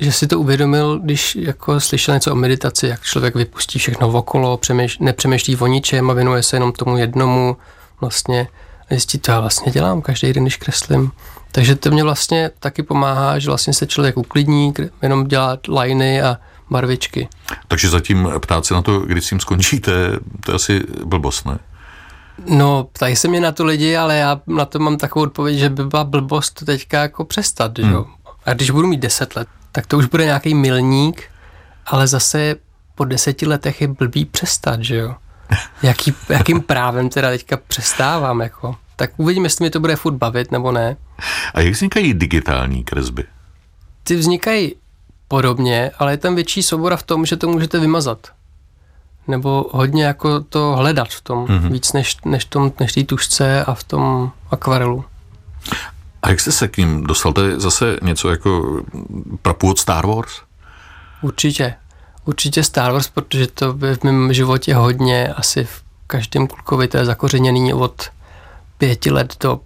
Že 0.00 0.12
si 0.12 0.26
to 0.26 0.40
uvědomil, 0.40 0.98
když 0.98 1.36
jako 1.36 1.80
slyšel 1.80 2.14
něco 2.14 2.32
o 2.32 2.34
meditaci, 2.34 2.86
jak 2.86 3.02
člověk 3.02 3.34
vypustí 3.34 3.78
všechno 3.78 4.08
okolo, 4.08 4.56
přemýš, 4.56 4.98
nepřemýšlí 4.98 5.56
o 5.56 5.66
ničem 5.66 6.10
a 6.10 6.14
věnuje 6.14 6.42
se 6.42 6.56
jenom 6.56 6.72
tomu 6.72 6.96
jednomu 6.96 7.56
vlastně. 8.00 8.48
A 8.82 8.86
zjistí, 8.90 9.18
to 9.18 9.30
já 9.30 9.40
vlastně 9.40 9.72
dělám 9.72 10.02
každý 10.02 10.32
den, 10.32 10.44
když 10.44 10.56
kreslím. 10.56 11.12
Takže 11.52 11.76
to 11.76 11.90
mě 11.90 12.04
vlastně 12.04 12.50
taky 12.58 12.82
pomáhá, 12.82 13.38
že 13.38 13.50
vlastně 13.50 13.72
se 13.72 13.86
člověk 13.86 14.16
uklidní, 14.16 14.74
jenom 15.02 15.26
dělá 15.26 15.58
liny 15.68 16.22
a 16.22 16.38
barvičky. 16.72 17.28
Takže 17.68 17.88
zatím 17.88 18.28
ptát 18.38 18.66
se 18.66 18.74
na 18.74 18.82
to, 18.82 19.00
kdy 19.00 19.20
s 19.20 19.28
tím 19.28 19.40
skončíte, 19.40 19.92
to 20.44 20.52
je 20.52 20.54
asi 20.54 20.80
blbost, 21.04 21.46
ne? 21.46 21.58
No, 22.46 22.88
ptají 22.92 23.16
se 23.16 23.28
mě 23.28 23.40
na 23.40 23.52
to 23.52 23.64
lidi, 23.64 23.96
ale 23.96 24.16
já 24.16 24.40
na 24.46 24.64
to 24.64 24.78
mám 24.78 24.96
takovou 24.96 25.22
odpověď, 25.22 25.58
že 25.58 25.68
by 25.68 25.84
byla 25.84 26.04
blbost 26.04 26.50
to 26.50 26.64
teďka 26.64 27.02
jako 27.02 27.24
přestat, 27.24 27.78
hmm. 27.78 27.92
jo. 27.92 28.06
A 28.44 28.52
když 28.52 28.70
budu 28.70 28.88
mít 28.88 29.00
deset 29.00 29.36
let, 29.36 29.48
tak 29.72 29.86
to 29.86 29.98
už 29.98 30.06
bude 30.06 30.24
nějaký 30.24 30.54
milník, 30.54 31.22
ale 31.86 32.06
zase 32.06 32.56
po 32.94 33.04
deseti 33.04 33.46
letech 33.46 33.80
je 33.80 33.88
blbý 33.88 34.24
přestat, 34.24 34.80
že 34.80 34.96
jo. 34.96 35.14
Jaký, 35.82 36.14
jakým 36.28 36.60
právem 36.60 37.08
teda 37.08 37.30
teďka 37.30 37.56
přestávám, 37.56 38.40
jako. 38.40 38.76
Tak 38.96 39.10
uvidím, 39.16 39.44
jestli 39.44 39.64
mi 39.64 39.70
to 39.70 39.80
bude 39.80 39.96
furt 39.96 40.14
bavit, 40.14 40.52
nebo 40.52 40.72
ne. 40.72 40.96
A 41.54 41.60
jak 41.60 41.72
vznikají 41.72 42.14
digitální 42.14 42.84
kresby? 42.84 43.24
Ty 44.02 44.16
vznikají 44.16 44.74
podobně, 45.32 45.90
ale 45.98 46.12
je 46.12 46.16
tam 46.16 46.34
větší 46.34 46.62
svoboda 46.62 46.96
v 46.96 47.02
tom, 47.02 47.26
že 47.26 47.36
to 47.36 47.48
můžete 47.48 47.80
vymazat. 47.80 48.18
Nebo 49.28 49.66
hodně 49.72 50.04
jako 50.04 50.40
to 50.40 50.76
hledat 50.76 51.08
v 51.08 51.20
tom, 51.20 51.46
mm-hmm. 51.46 51.72
víc 51.72 51.92
než, 51.92 52.16
než, 52.24 52.44
tom, 52.44 52.72
než 52.80 52.92
té 52.92 53.04
tušce 53.04 53.64
a 53.64 53.74
v 53.74 53.84
tom 53.84 54.32
akvarelu. 54.50 55.04
A 56.22 56.28
jak 56.28 56.40
jste 56.40 56.52
se 56.52 56.68
k 56.68 56.76
ním 56.76 57.04
dostal? 57.04 57.32
To 57.32 57.44
je 57.44 57.60
zase 57.60 57.96
něco 58.02 58.30
jako 58.30 58.82
prapůvod 59.42 59.78
Star 59.78 60.06
Wars? 60.06 60.42
Určitě. 61.22 61.74
Určitě 62.24 62.62
Star 62.62 62.92
Wars, 62.92 63.08
protože 63.08 63.46
to 63.46 63.72
by 63.72 63.96
v 63.96 64.04
mém 64.04 64.32
životě 64.32 64.74
hodně, 64.74 65.28
asi 65.28 65.64
v 65.64 65.82
každém 66.06 66.46
klukovi 66.46 66.88
to 66.88 66.96
je 66.96 67.04
zakořeněný 67.04 67.74
od 67.74 68.02
pěti 68.78 69.10
let 69.10 69.36
do 69.40 69.60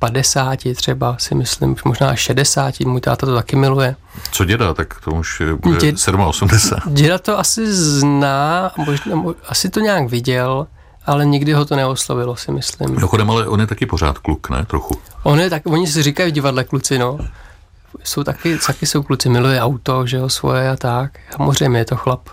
50 0.00 0.58
třeba, 0.74 1.16
si 1.18 1.34
myslím, 1.34 1.76
možná 1.84 2.08
až 2.08 2.20
60, 2.20 2.80
můj 2.80 3.00
táta 3.00 3.26
to 3.26 3.34
taky 3.34 3.56
miluje. 3.56 3.96
Co 4.30 4.44
děda, 4.44 4.74
tak 4.74 5.00
to 5.04 5.10
už 5.10 5.42
bude 5.62 5.92
Dě, 5.92 5.92
87. 6.26 6.80
Děda 6.94 7.18
to 7.18 7.38
asi 7.38 7.72
zná, 7.74 8.72
možná, 8.76 9.12
asi 9.48 9.70
to 9.70 9.80
nějak 9.80 10.08
viděl, 10.08 10.66
ale 11.06 11.26
nikdy 11.26 11.52
ho 11.52 11.64
to 11.64 11.76
neoslovilo, 11.76 12.36
si 12.36 12.52
myslím. 12.52 12.90
Mimochodem, 12.90 13.30
ale 13.30 13.48
on 13.48 13.60
je 13.60 13.66
taky 13.66 13.86
pořád 13.86 14.18
kluk, 14.18 14.50
ne? 14.50 14.64
Trochu. 14.64 14.94
On 15.22 15.40
je 15.40 15.50
tak, 15.50 15.62
oni 15.66 15.86
si 15.86 16.02
říkají 16.02 16.30
v 16.30 16.34
divadle 16.34 16.64
kluci, 16.64 16.98
no. 16.98 17.18
Jsou 18.04 18.24
taky, 18.24 18.58
taky 18.66 18.86
jsou 18.86 19.02
kluci, 19.02 19.28
miluje 19.28 19.60
auto, 19.60 20.06
že 20.06 20.16
jo, 20.16 20.28
svoje 20.28 20.70
a 20.70 20.76
tak. 20.76 21.18
Samozřejmě 21.36 21.78
je 21.78 21.84
to 21.84 21.96
chlap. 21.96 22.28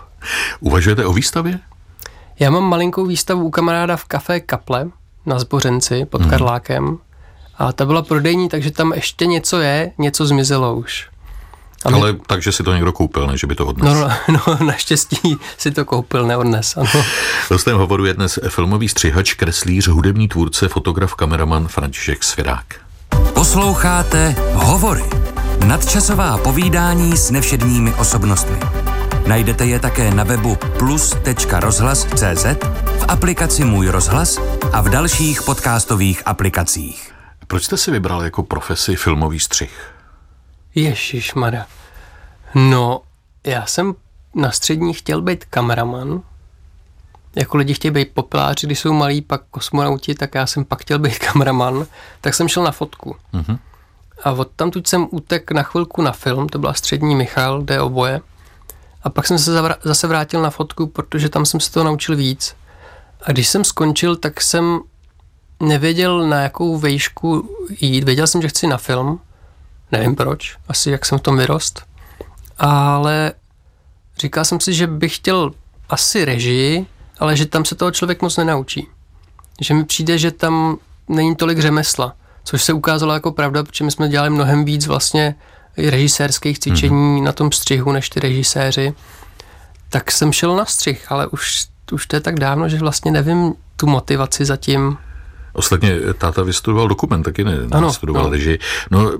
Uvažujete 0.60 1.06
o 1.06 1.12
výstavě? 1.12 1.60
Já 2.38 2.50
mám 2.50 2.64
malinkou 2.64 3.06
výstavu 3.06 3.44
u 3.44 3.50
kamaráda 3.50 3.96
v 3.96 4.04
kafé 4.04 4.40
Kaple 4.40 4.86
na 5.26 5.38
Zbořenci 5.38 6.04
pod 6.04 6.20
hmm. 6.20 6.30
Karlákem. 6.30 6.98
A 7.58 7.72
ta 7.72 7.86
byla 7.86 8.02
prodejní, 8.02 8.48
takže 8.48 8.70
tam 8.70 8.92
ještě 8.92 9.26
něco 9.26 9.60
je, 9.60 9.90
něco 9.98 10.26
zmizelo 10.26 10.76
už. 10.76 11.06
A 11.84 11.88
Ale 11.94 12.12
my... 12.12 12.18
takže 12.26 12.52
si 12.52 12.62
to 12.62 12.74
někdo 12.74 12.92
koupil, 12.92 13.26
ne, 13.26 13.36
že 13.36 13.46
by 13.46 13.54
to 13.54 13.66
odnes. 13.66 13.94
No, 13.94 14.08
no, 14.28 14.40
no 14.60 14.66
naštěstí 14.66 15.36
si 15.58 15.70
to 15.70 15.84
koupil, 15.84 16.26
neodnes, 16.26 16.76
ano. 16.76 17.04
Hostem 17.50 17.76
hovoru 17.76 18.04
je 18.04 18.14
dnes 18.14 18.38
filmový 18.48 18.88
střihač, 18.88 19.34
kreslíř, 19.34 19.88
hudební 19.88 20.28
tvůrce, 20.28 20.68
fotograf, 20.68 21.14
kameraman 21.14 21.68
František 21.68 22.24
Svirák. 22.24 22.66
Posloucháte 23.34 24.36
Hovory. 24.52 25.04
Nadčasová 25.66 26.38
povídání 26.38 27.16
s 27.16 27.30
nevšedními 27.30 27.94
osobnostmi. 27.94 28.56
Najdete 29.26 29.66
je 29.66 29.78
také 29.78 30.14
na 30.14 30.24
webu 30.24 30.58
plus.rozhlas.cz, 30.78 32.46
v 32.98 33.04
aplikaci 33.08 33.64
Můj 33.64 33.88
rozhlas 33.88 34.38
a 34.72 34.80
v 34.80 34.88
dalších 34.88 35.42
podcastových 35.42 36.22
aplikacích. 36.26 37.07
Proč 37.48 37.64
jste 37.64 37.76
si 37.76 37.90
vybral 37.90 38.22
jako 38.22 38.42
profesi 38.42 38.96
filmový 38.96 39.40
střih? 39.40 39.94
Ježíš 40.74 41.34
Mara. 41.34 41.66
No, 42.54 43.00
já 43.46 43.66
jsem 43.66 43.94
na 44.34 44.50
střední 44.50 44.94
chtěl 44.94 45.22
být 45.22 45.44
kameraman. 45.44 46.22
Jako 47.36 47.56
lidi 47.56 47.74
chtějí 47.74 47.92
být 47.92 48.14
popeláři, 48.14 48.66
když 48.66 48.78
jsou 48.78 48.92
malí, 48.92 49.22
pak 49.22 49.42
kosmonauti, 49.50 50.14
tak 50.14 50.34
já 50.34 50.46
jsem 50.46 50.64
pak 50.64 50.80
chtěl 50.80 50.98
být 50.98 51.18
kameraman. 51.32 51.86
Tak 52.20 52.34
jsem 52.34 52.48
šel 52.48 52.62
na 52.62 52.70
fotku. 52.70 53.16
Mm-hmm. 53.34 53.58
A 54.24 54.32
od 54.32 54.48
tam 54.56 54.70
jsem 54.86 55.08
utek 55.10 55.50
na 55.50 55.62
chvilku 55.62 56.02
na 56.02 56.12
film, 56.12 56.48
to 56.48 56.58
byla 56.58 56.74
střední 56.74 57.14
Michal, 57.14 57.62
jde 57.62 57.80
oboje. 57.80 58.20
A 59.02 59.10
pak 59.10 59.26
jsem 59.26 59.38
se 59.38 59.52
zase 59.82 60.06
vrátil 60.06 60.42
na 60.42 60.50
fotku, 60.50 60.86
protože 60.86 61.28
tam 61.28 61.46
jsem 61.46 61.60
se 61.60 61.72
to 61.72 61.84
naučil 61.84 62.16
víc. 62.16 62.56
A 63.22 63.32
když 63.32 63.48
jsem 63.48 63.64
skončil, 63.64 64.16
tak 64.16 64.40
jsem 64.40 64.80
nevěděl, 65.60 66.28
na 66.28 66.40
jakou 66.40 66.78
vejšku 66.78 67.48
jít. 67.80 68.04
Věděl 68.04 68.26
jsem, 68.26 68.42
že 68.42 68.48
chci 68.48 68.66
na 68.66 68.76
film, 68.76 69.20
nevím 69.92 70.16
proč, 70.16 70.56
asi 70.68 70.90
jak 70.90 71.06
jsem 71.06 71.18
v 71.18 71.22
tom 71.22 71.36
vyrost, 71.36 71.82
ale 72.58 73.32
říkal 74.18 74.44
jsem 74.44 74.60
si, 74.60 74.74
že 74.74 74.86
bych 74.86 75.16
chtěl 75.16 75.52
asi 75.88 76.24
režii, 76.24 76.86
ale 77.18 77.36
že 77.36 77.46
tam 77.46 77.64
se 77.64 77.74
toho 77.74 77.90
člověk 77.90 78.22
moc 78.22 78.36
nenaučí. 78.36 78.88
Že 79.60 79.74
mi 79.74 79.84
přijde, 79.84 80.18
že 80.18 80.30
tam 80.30 80.78
není 81.08 81.36
tolik 81.36 81.58
řemesla, 81.58 82.14
což 82.44 82.62
se 82.62 82.72
ukázalo 82.72 83.14
jako 83.14 83.32
pravda, 83.32 83.64
protože 83.64 83.84
my 83.84 83.90
jsme 83.90 84.08
dělali 84.08 84.30
mnohem 84.30 84.64
víc 84.64 84.86
vlastně 84.86 85.34
režisérských 85.76 86.58
cvičení 86.58 87.20
mm-hmm. 87.20 87.24
na 87.24 87.32
tom 87.32 87.52
střihu 87.52 87.92
než 87.92 88.10
ty 88.10 88.20
režiséři. 88.20 88.94
Tak 89.88 90.12
jsem 90.12 90.32
šel 90.32 90.56
na 90.56 90.64
střih, 90.64 91.12
ale 91.12 91.26
už, 91.26 91.66
už 91.92 92.06
to 92.06 92.16
je 92.16 92.20
tak 92.20 92.40
dávno, 92.40 92.68
že 92.68 92.78
vlastně 92.78 93.10
nevím 93.10 93.54
tu 93.76 93.86
motivaci 93.86 94.44
zatím, 94.44 94.98
Ostatně 95.58 96.00
táta 96.18 96.42
vystudoval 96.42 96.88
dokument, 96.88 97.22
taky 97.22 97.44
ne, 97.44 97.56
ano, 97.72 97.92
studoval 97.92 98.24
no. 98.24 98.30
režii. 98.30 98.58
No, 98.90 99.12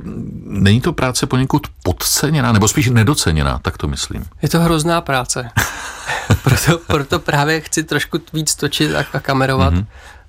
není 0.44 0.80
to 0.80 0.92
práce 0.92 1.26
poněkud 1.26 1.66
podceněná, 1.82 2.52
nebo 2.52 2.68
spíš 2.68 2.88
nedoceněná, 2.88 3.58
tak 3.58 3.78
to 3.78 3.88
myslím. 3.88 4.24
Je 4.42 4.48
to 4.48 4.60
hrozná 4.60 5.00
práce. 5.00 5.50
proto, 6.42 6.78
proto 6.86 7.18
právě 7.18 7.60
chci 7.60 7.82
trošku 7.82 8.18
víc 8.32 8.54
točit 8.54 8.94
a, 8.94 9.04
a 9.12 9.20
kamerovat, 9.20 9.74
mm-hmm. 9.74 9.86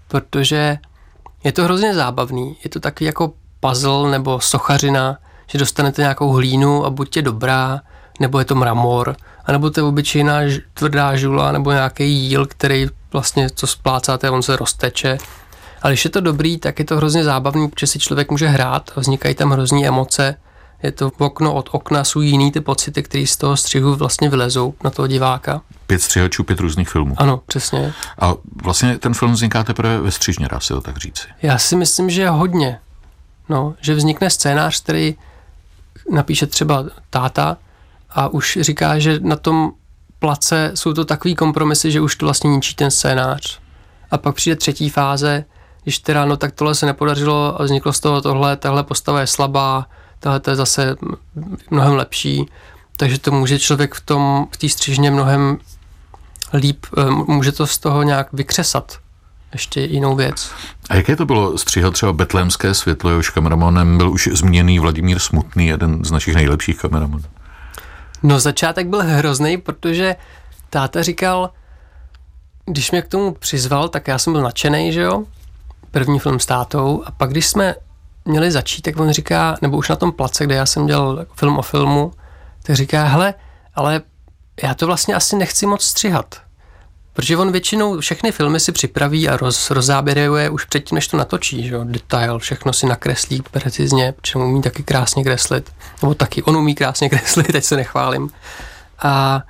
protože 0.08 0.78
je 1.44 1.52
to 1.52 1.64
hrozně 1.64 1.94
zábavný. 1.94 2.56
Je 2.64 2.70
to 2.70 2.80
taky 2.80 3.06
jako 3.06 3.34
puzzle 3.60 4.12
nebo 4.12 4.40
sochařina, 4.40 5.18
že 5.48 5.60
dostanete 5.60 6.02
nějakou 6.02 6.32
hlínu 6.32 6.86
a 6.86 6.90
buď 6.90 7.16
je 7.16 7.22
dobrá, 7.22 7.82
nebo 8.20 8.40
je 8.40 8.46
to 8.46 8.56
mramor, 8.56 9.16
anebo 9.46 9.70
to 9.70 9.80
je 9.80 9.84
obyčejná 9.84 10.40
tvrdá 10.74 11.16
žula, 11.16 11.52
nebo 11.52 11.72
nějaký 11.72 12.12
jíl, 12.12 12.46
který 12.46 12.88
vlastně, 13.12 13.50
co 13.50 13.68
splácáte, 13.68 14.30
on 14.30 14.44
se 14.44 14.56
rozteče 14.56 15.18
ale 15.82 15.94
když 15.94 16.06
je 16.06 16.12
to 16.12 16.22
dobrý, 16.22 16.58
tak 16.58 16.80
je 16.80 16.86
to 16.86 16.98
hrozně 16.98 17.24
zábavný, 17.24 17.70
protože 17.70 17.88
si 17.88 18.00
člověk 18.00 18.32
může 18.32 18.48
hrát, 18.48 18.92
vznikají 18.96 19.36
tam 19.36 19.52
hrozný 19.52 19.88
emoce, 19.88 20.36
je 20.84 20.92
to 20.92 21.12
okno 21.18 21.54
od 21.54 21.70
okna, 21.72 22.04
jsou 22.04 22.22
jiný 22.22 22.52
ty 22.52 22.62
pocity, 22.62 23.04
které 23.04 23.28
z 23.28 23.38
toho 23.38 23.58
střihu 23.58 23.96
vlastně 23.96 24.30
vylezou 24.30 24.74
na 24.84 24.90
toho 24.90 25.08
diváka. 25.08 25.62
Pět 25.88 26.02
střihačů, 26.02 26.44
pět 26.44 26.60
různých 26.60 26.90
filmů. 26.90 27.16
Ano, 27.18 27.42
přesně. 27.46 27.94
A 28.20 28.34
vlastně 28.64 28.98
ten 28.98 29.14
film 29.14 29.32
vzniká 29.32 29.64
teprve 29.64 30.02
ve 30.02 30.12
střižně, 30.12 30.48
dá 30.52 30.60
se 30.60 30.74
to 30.74 30.82
tak 30.82 30.98
říci. 30.98 31.28
Já 31.42 31.58
si 31.58 31.76
myslím, 31.76 32.10
že 32.10 32.30
hodně. 32.30 32.80
No, 33.50 33.74
že 33.82 33.96
vznikne 33.96 34.30
scénář, 34.30 34.84
který 34.84 35.16
napíše 36.12 36.48
třeba 36.48 36.86
táta 37.10 37.58
a 38.10 38.28
už 38.28 38.58
říká, 38.62 39.00
že 39.00 39.20
na 39.20 39.36
tom 39.36 39.72
place 40.20 40.72
jsou 40.76 40.94
to 40.94 41.06
takový 41.06 41.36
kompromisy, 41.36 41.92
že 41.92 42.02
už 42.02 42.16
to 42.16 42.26
vlastně 42.26 42.50
ničí 42.50 42.76
ten 42.76 42.92
scénář. 42.92 43.60
A 44.12 44.18
pak 44.18 44.36
přijde 44.36 44.56
třetí 44.56 44.90
fáze, 44.90 45.46
když 45.84 46.00
teda, 46.00 46.26
no 46.26 46.38
tak 46.38 46.52
tohle 46.52 46.76
se 46.76 46.86
nepodařilo 46.86 47.62
a 47.62 47.64
vzniklo 47.64 47.94
z 47.94 48.00
toho 48.00 48.22
tohle, 48.22 48.58
tahle 48.58 48.84
postava 48.84 49.20
je 49.20 49.28
slabá, 49.28 49.86
tahle 50.20 50.42
je 50.48 50.56
zase 50.56 50.96
mnohem 51.70 51.96
lepší, 51.96 52.46
takže 52.98 53.20
to 53.20 53.32
může 53.32 53.60
člověk 53.60 53.96
v 53.96 54.02
tom, 54.02 54.48
v 54.52 54.58
té 54.58 54.70
střižně 54.70 55.12
mnohem 55.12 55.58
líp, 56.54 56.86
eh, 56.98 57.06
může 57.10 57.52
to 57.52 57.68
z 57.68 57.78
toho 57.78 58.04
nějak 58.04 58.34
vykřesat 58.34 59.00
ještě 59.54 59.82
jinou 59.82 60.16
věc. 60.16 60.52
A 60.90 60.96
jaké 60.96 61.16
to 61.16 61.26
bylo 61.26 61.58
stříhat 61.58 61.94
třeba 61.94 62.14
Betlémské 62.14 62.74
světlo, 62.74 63.10
jehož 63.10 63.30
kameramanem 63.30 63.98
byl 63.98 64.12
už 64.12 64.30
zmíněný 64.34 64.80
Vladimír 64.80 65.20
Smutný, 65.20 65.68
jeden 65.68 66.06
z 66.06 66.12
našich 66.12 66.36
nejlepších 66.36 66.78
kameramanů? 66.78 67.24
No 68.24 68.40
začátek 68.40 68.88
byl 68.88 69.04
hrozný, 69.04 69.58
protože 69.58 70.16
táta 70.70 71.02
říkal, 71.02 71.50
když 72.66 72.92
mě 72.92 73.02
k 73.02 73.08
tomu 73.08 73.32
přizval, 73.32 73.90
tak 73.90 74.08
já 74.08 74.18
jsem 74.18 74.34
byl 74.34 74.42
nadšený, 74.42 74.94
že 74.94 75.02
jo, 75.02 75.24
první 75.92 76.20
film 76.20 76.40
s 76.40 76.46
tátou 76.46 77.04
a 77.06 77.12
pak 77.12 77.30
když 77.30 77.48
jsme 77.48 77.76
měli 78.26 78.52
začít, 78.52 78.82
tak 78.82 79.00
on 79.00 79.12
říká, 79.12 79.58
nebo 79.62 79.78
už 79.78 79.90
na 79.90 79.96
tom 79.96 80.12
place, 80.12 80.46
kde 80.46 80.56
já 80.56 80.66
jsem 80.66 80.86
dělal 80.86 81.26
film 81.36 81.58
o 81.58 81.62
filmu, 81.62 82.12
tak 82.64 82.76
říká, 82.76 83.04
hele, 83.04 83.34
ale 83.76 84.02
já 84.64 84.74
to 84.74 84.86
vlastně 84.86 85.16
asi 85.16 85.36
nechci 85.36 85.66
moc 85.66 85.84
střihat. 85.84 86.42
Protože 87.14 87.38
on 87.38 87.52
většinou 87.52 88.00
všechny 88.00 88.32
filmy 88.32 88.60
si 88.60 88.72
připraví 88.72 89.30
a 89.30 89.38
roz, 89.38 89.72
rozzáběruje 89.72 90.50
už 90.50 90.66
předtím, 90.66 90.96
než 90.96 91.08
to 91.08 91.18
natočí, 91.18 91.68
že 91.68 91.78
detail, 91.84 92.40
všechno 92.40 92.74
si 92.74 92.86
nakreslí 92.86 93.42
precizně, 93.52 94.12
protože 94.12 94.40
umí 94.40 94.62
taky 94.62 94.84
krásně 94.84 95.24
kreslit. 95.24 95.72
Nebo 96.02 96.16
taky 96.16 96.44
on 96.44 96.58
umí 96.58 96.76
krásně 96.76 97.10
kreslit, 97.10 97.52
teď 97.52 97.64
se 97.64 97.76
nechválím. 97.76 98.30
A 99.00 99.44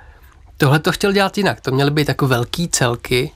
tohle 0.56 0.78
to 0.78 0.92
chtěl 0.92 1.12
dělat 1.12 1.38
jinak. 1.38 1.60
To 1.60 1.70
měly 1.70 1.90
být 1.90 2.08
jako 2.08 2.26
velký 2.28 2.68
celky, 2.68 3.32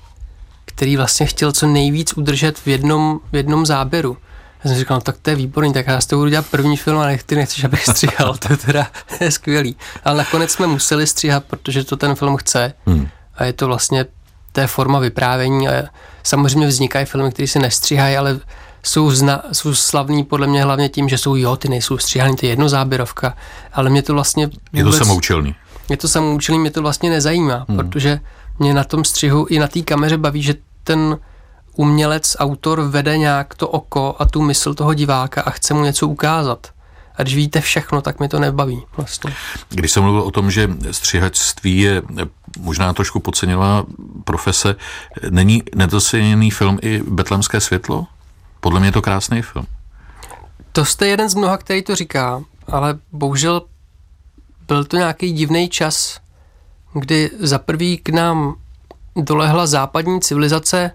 který 0.75 0.97
vlastně 0.97 1.27
chtěl 1.27 1.53
co 1.53 1.67
nejvíc 1.67 2.13
udržet 2.13 2.59
v 2.59 2.67
jednom, 2.67 3.21
v 3.33 3.37
jednom 3.37 3.67
záběru. 3.67 4.17
Já 4.65 4.71
jsem 4.71 4.79
říkal, 4.79 4.97
no, 4.97 5.01
tak 5.01 5.17
to 5.23 5.31
je 5.31 5.37
výborný, 5.37 5.73
tak 5.73 5.87
já 5.87 6.01
s 6.01 6.07
tebou 6.07 6.21
budu 6.21 6.31
dělat 6.31 6.47
první 6.51 6.77
film, 6.77 6.99
ale 6.99 7.19
ty 7.27 7.37
nechceš, 7.37 7.65
abych 7.65 7.85
stříhal, 7.91 8.37
to 8.37 8.53
je 8.53 8.57
teda 8.57 8.87
je 9.21 9.31
skvělý. 9.31 9.77
Ale 10.05 10.17
nakonec 10.19 10.53
jsme 10.53 10.67
museli 10.67 11.07
stříhat, 11.07 11.45
protože 11.45 11.85
to 11.85 11.97
ten 11.97 12.15
film 12.15 12.37
chce 12.37 12.73
hmm. 12.87 13.09
a 13.35 13.45
je 13.45 13.53
to 13.53 13.67
vlastně 13.67 14.07
té 14.53 14.67
forma 14.67 14.99
vyprávění 14.99 15.69
a 15.69 15.85
samozřejmě 16.23 16.67
vznikají 16.67 17.07
filmy, 17.07 17.33
které 17.33 17.47
se 17.47 17.59
nestříhají, 17.59 18.17
ale 18.17 18.41
jsou, 18.83 19.11
zna, 19.11 19.43
jsou 19.53 19.75
slavní 19.75 20.25
podle 20.25 20.47
mě 20.47 20.65
hlavně 20.65 20.89
tím, 20.89 21.09
že 21.09 21.19
jsou 21.19 21.37
jo, 21.37 21.57
ty 21.57 21.69
nejsou 21.69 21.99
stříhaný, 21.99 22.37
ty 22.37 22.47
je 22.47 22.53
jednozáběrovka, 22.53 23.37
ale 23.73 23.91
mě 23.91 24.03
to 24.03 24.15
vlastně 24.15 24.47
vůbec, 24.47 24.61
Je 24.73 24.85
to 24.85 24.93
samoučelný. 24.93 25.55
Je 25.89 25.97
to 25.97 26.09
samoučelný, 26.09 26.61
mě 26.61 26.71
to 26.71 26.83
vlastně 26.83 27.11
nezajímá, 27.11 27.65
hmm. 27.69 27.77
protože 27.77 28.21
mě 28.59 28.75
na 28.75 28.85
tom 28.85 29.05
střihu 29.05 29.47
i 29.51 29.59
na 29.59 29.69
té 29.69 29.81
kameře 29.81 30.19
baví, 30.19 30.43
že 30.43 30.55
ten 30.85 31.19
umělec, 31.77 32.37
autor 32.39 32.81
vede 32.81 33.19
nějak 33.19 33.55
to 33.55 33.69
oko 33.69 34.17
a 34.19 34.25
tu 34.25 34.43
mysl 34.43 34.75
toho 34.75 34.95
diváka 34.95 35.43
a 35.43 35.51
chce 35.51 35.75
mu 35.75 35.85
něco 35.85 36.09
ukázat. 36.09 36.67
A 37.17 37.23
když 37.23 37.35
víte 37.35 37.61
všechno, 37.61 38.03
tak 38.03 38.21
mi 38.21 38.29
to 38.29 38.39
nebaví 38.39 38.83
vlastně. 38.97 39.35
Když 39.69 39.93
jsem 39.93 40.03
mluvil 40.03 40.23
o 40.23 40.31
tom, 40.31 40.51
že 40.51 40.71
stříhačství 40.91 41.79
je 41.79 42.03
možná 42.59 42.93
trošku 42.93 43.21
podceněná 43.21 43.85
profese, 44.25 44.77
není 45.31 45.63
nedoceněný 45.75 46.51
film 46.51 46.79
i 46.83 47.03
Betlemské 47.09 47.61
světlo? 47.61 48.07
Podle 48.61 48.81
mě 48.81 48.89
je 48.89 48.93
to 48.93 49.03
krásný 49.03 49.43
film. 49.43 49.67
To 50.73 50.85
jste 50.85 51.07
jeden 51.07 51.29
z 51.29 51.35
mnoha, 51.35 51.57
který 51.57 51.83
to 51.83 51.97
říká, 51.97 52.43
ale 52.67 52.99
bohužel 53.13 53.63
byl 54.69 54.85
to 54.85 54.97
nějaký 54.97 55.33
divný 55.33 55.69
čas, 55.69 56.21
kdy 56.95 57.31
za 57.41 57.59
prvý 57.59 57.99
k 57.99 58.09
nám 58.09 58.55
dolehla 59.17 59.67
západní 59.67 60.21
civilizace 60.21 60.91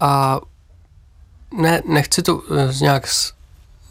a 0.00 0.40
ne, 1.58 1.82
nechci 1.86 2.22
to 2.22 2.42
eh, 2.50 2.74
nějak 2.80 3.06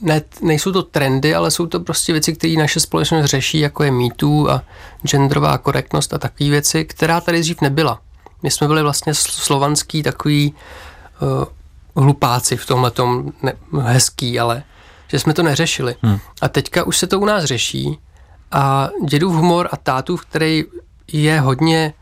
ne, 0.02 0.22
nejsou 0.42 0.72
to 0.72 0.84
trendy, 0.84 1.36
ale 1.36 1.52
jsou 1.52 1.66
to 1.66 1.80
prostě 1.80 2.12
věci, 2.12 2.34
které 2.34 2.54
naše 2.54 2.80
společnost 2.80 3.26
řeší, 3.26 3.60
jako 3.60 3.84
je 3.84 3.92
mýtů 3.92 4.50
a 4.50 4.64
genderová 5.04 5.58
korektnost 5.58 6.14
a 6.14 6.18
takové 6.18 6.50
věci, 6.50 6.86
která 6.86 7.22
tady 7.22 7.40
dřív 7.40 7.62
nebyla. 7.62 8.00
My 8.44 8.52
jsme 8.52 8.68
byli 8.68 8.82
vlastně 8.82 9.14
slovanský 9.14 10.04
takový 10.04 10.54
uh, 11.96 12.04
hlupáci 12.04 12.58
v 12.58 12.66
tomhle 12.66 12.92
hezký, 13.82 14.40
ale 14.40 14.64
že 15.08 15.20
jsme 15.20 15.34
to 15.34 15.44
neřešili. 15.44 15.96
Hmm. 16.02 16.20
A 16.42 16.50
teďka 16.50 16.84
už 16.84 16.98
se 16.98 17.08
to 17.08 17.20
u 17.20 17.26
nás 17.26 17.44
řeší 17.44 18.00
a 18.52 18.90
dědův 19.06 19.36
humor 19.36 19.70
a 19.72 19.78
tátův, 19.78 20.26
který 20.26 20.64
je 21.08 21.40
hodně 21.40 21.94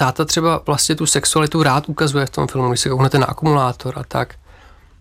táta 0.00 0.24
třeba 0.24 0.62
vlastně 0.66 0.94
tu 0.94 1.06
sexualitu 1.06 1.62
rád 1.62 1.88
ukazuje 1.88 2.26
v 2.26 2.30
tom 2.30 2.46
filmu, 2.46 2.68
když 2.68 2.80
se 2.80 2.88
kouknete 2.88 3.18
na 3.18 3.26
akumulátor 3.26 3.98
a 3.98 4.04
tak, 4.04 4.34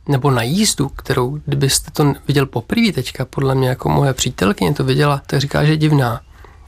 nebo 0.07 0.31
na 0.31 0.41
jízdu, 0.41 0.89
kterou, 0.89 1.39
kdybyste 1.45 1.91
to 1.91 2.13
viděl 2.27 2.45
poprvé 2.45 2.91
teďka, 2.91 3.25
podle 3.25 3.55
mě 3.55 3.69
jako 3.69 3.89
moje 3.89 4.13
přítelkyně 4.13 4.73
to 4.73 4.83
viděla, 4.83 5.21
tak 5.27 5.39
říká, 5.39 5.65
že 5.65 5.71
je 5.71 5.77
divná. 5.77 6.21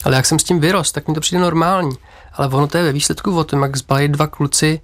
Ale 0.04 0.16
jak 0.16 0.26
jsem 0.26 0.38
s 0.38 0.44
tím 0.44 0.60
vyrost, 0.60 0.92
tak 0.92 1.08
mi 1.08 1.14
to 1.14 1.20
přijde 1.20 1.42
normální. 1.42 1.92
Ale 2.32 2.48
ono 2.48 2.66
to 2.66 2.78
je 2.78 2.84
ve 2.84 2.92
výsledku 2.92 3.36
o 3.36 3.44
tom, 3.44 3.62
jak 3.62 3.76
zbalí 3.76 4.08
dva 4.08 4.26
kluci 4.26 4.80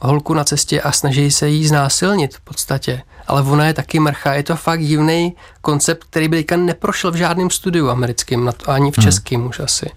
holku 0.00 0.34
na 0.34 0.44
cestě 0.44 0.80
a 0.80 0.92
snaží 0.92 1.30
se 1.30 1.48
jí 1.48 1.66
znásilnit 1.66 2.36
v 2.36 2.40
podstatě. 2.40 3.02
Ale 3.26 3.42
ona 3.42 3.66
je 3.66 3.74
taky 3.74 4.00
mrcha. 4.00 4.34
Je 4.34 4.42
to 4.42 4.56
fakt 4.56 4.80
divný 4.80 5.36
koncept, 5.60 6.04
který 6.04 6.28
by 6.28 6.46
neprošel 6.56 7.10
v 7.10 7.16
žádném 7.16 7.50
studiu 7.50 7.90
americkém, 7.90 8.50
ani 8.66 8.92
v 8.92 8.98
hmm. 8.98 9.04
českém 9.04 9.40
hmm. 9.40 9.48
už 9.48 9.60
asi. 9.60 9.90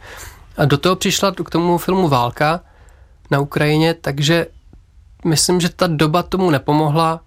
A 0.57 0.65
do 0.65 0.77
toho 0.77 0.95
přišla 0.95 1.31
k 1.31 1.49
tomu 1.49 1.77
filmu 1.77 2.07
Válka 2.07 2.61
na 3.31 3.39
Ukrajině, 3.39 3.93
takže 3.93 4.47
myslím, 5.25 5.61
že 5.61 5.69
ta 5.69 5.87
doba 5.87 6.23
tomu 6.23 6.49
nepomohla 6.49 7.19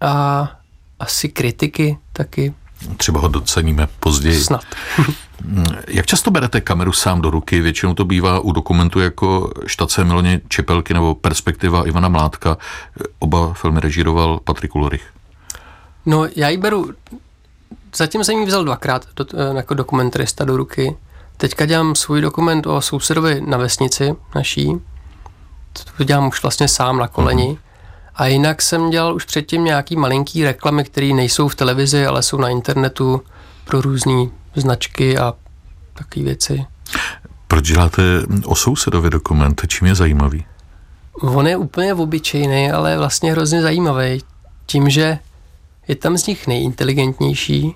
a 0.00 0.50
asi 1.00 1.28
kritiky 1.28 1.98
taky. 2.12 2.54
Třeba 2.96 3.20
ho 3.20 3.28
doceníme 3.28 3.88
později. 4.00 4.40
Snad. 4.40 4.64
Jak 5.88 6.06
často 6.06 6.30
berete 6.30 6.60
kameru 6.60 6.92
sám 6.92 7.20
do 7.20 7.30
ruky? 7.30 7.60
Většinou 7.60 7.94
to 7.94 8.04
bývá 8.04 8.40
u 8.40 8.52
dokumentu 8.52 9.00
jako 9.00 9.52
Štace 9.66 10.04
Miloně 10.04 10.40
Čepelky 10.48 10.94
nebo 10.94 11.14
Perspektiva 11.14 11.86
Ivana 11.86 12.08
Mládka. 12.08 12.56
Oba 13.18 13.54
filmy 13.54 13.80
režíroval 13.80 14.40
Patrik 14.44 14.74
Ulrich. 14.74 15.06
No, 16.06 16.26
já 16.36 16.48
ji 16.48 16.56
beru, 16.56 16.90
zatím 17.96 18.24
jsem 18.24 18.38
ji 18.38 18.46
vzal 18.46 18.64
dvakrát 18.64 19.06
do, 19.16 19.26
jako 19.56 19.74
dokumentarista 19.74 20.44
do 20.44 20.56
ruky. 20.56 20.96
Teďka 21.36 21.66
dělám 21.66 21.94
svůj 21.94 22.20
dokument 22.20 22.66
o 22.66 22.80
sousedovi 22.80 23.40
na 23.46 23.58
vesnici 23.58 24.14
naší. 24.34 24.72
To 25.96 26.04
dělám 26.04 26.28
už 26.28 26.42
vlastně 26.42 26.68
sám 26.68 26.98
na 26.98 27.08
koleni. 27.08 27.48
Uh-huh. 27.48 27.58
A 28.14 28.26
jinak 28.26 28.62
jsem 28.62 28.90
dělal 28.90 29.14
už 29.14 29.24
předtím 29.24 29.64
nějaký 29.64 29.96
malinký 29.96 30.44
reklamy, 30.44 30.84
které 30.84 31.06
nejsou 31.06 31.48
v 31.48 31.54
televizi, 31.54 32.06
ale 32.06 32.22
jsou 32.22 32.36
na 32.36 32.48
internetu 32.48 33.22
pro 33.64 33.80
různé 33.80 34.26
značky 34.56 35.18
a 35.18 35.34
takové 35.94 36.24
věci. 36.24 36.64
Proč 37.48 37.68
děláte 37.68 38.02
o 38.44 38.54
sousedovi 38.54 39.10
dokument? 39.10 39.62
Čím 39.66 39.86
je 39.86 39.94
zajímavý? 39.94 40.46
On 41.20 41.46
je 41.46 41.56
úplně 41.56 41.94
obyčejný, 41.94 42.70
ale 42.70 42.98
vlastně 42.98 43.32
hrozně 43.32 43.62
zajímavý. 43.62 44.22
Tím, 44.66 44.90
že 44.90 45.18
je 45.88 45.96
tam 45.96 46.18
z 46.18 46.26
nich 46.26 46.46
nejinteligentnější, 46.46 47.74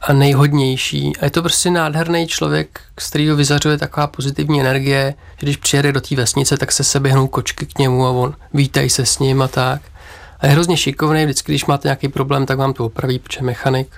a 0.00 0.12
nejhodnější. 0.12 1.12
A 1.20 1.24
je 1.24 1.30
to 1.30 1.42
prostě 1.42 1.70
nádherný 1.70 2.26
člověk, 2.26 2.80
z 2.98 3.08
kterého 3.08 3.36
vyzařuje 3.36 3.78
taková 3.78 4.06
pozitivní 4.06 4.60
energie, 4.60 5.14
že 5.40 5.46
když 5.46 5.56
přijede 5.56 5.92
do 5.92 6.00
té 6.00 6.16
vesnice, 6.16 6.56
tak 6.56 6.72
se 6.72 6.84
seběhnou 6.84 7.26
kočky 7.26 7.66
k 7.66 7.78
němu 7.78 8.06
a 8.06 8.10
on 8.10 8.34
vítají 8.54 8.90
se 8.90 9.06
s 9.06 9.18
ním 9.18 9.42
a 9.42 9.48
tak. 9.48 9.82
A 10.40 10.46
je 10.46 10.52
hrozně 10.52 10.76
šikovný, 10.76 11.24
vždycky, 11.24 11.52
když 11.52 11.66
máte 11.66 11.88
nějaký 11.88 12.08
problém, 12.08 12.46
tak 12.46 12.58
vám 12.58 12.72
to 12.72 12.84
opraví, 12.84 13.18
protože 13.18 13.42
mechanik. 13.42 13.88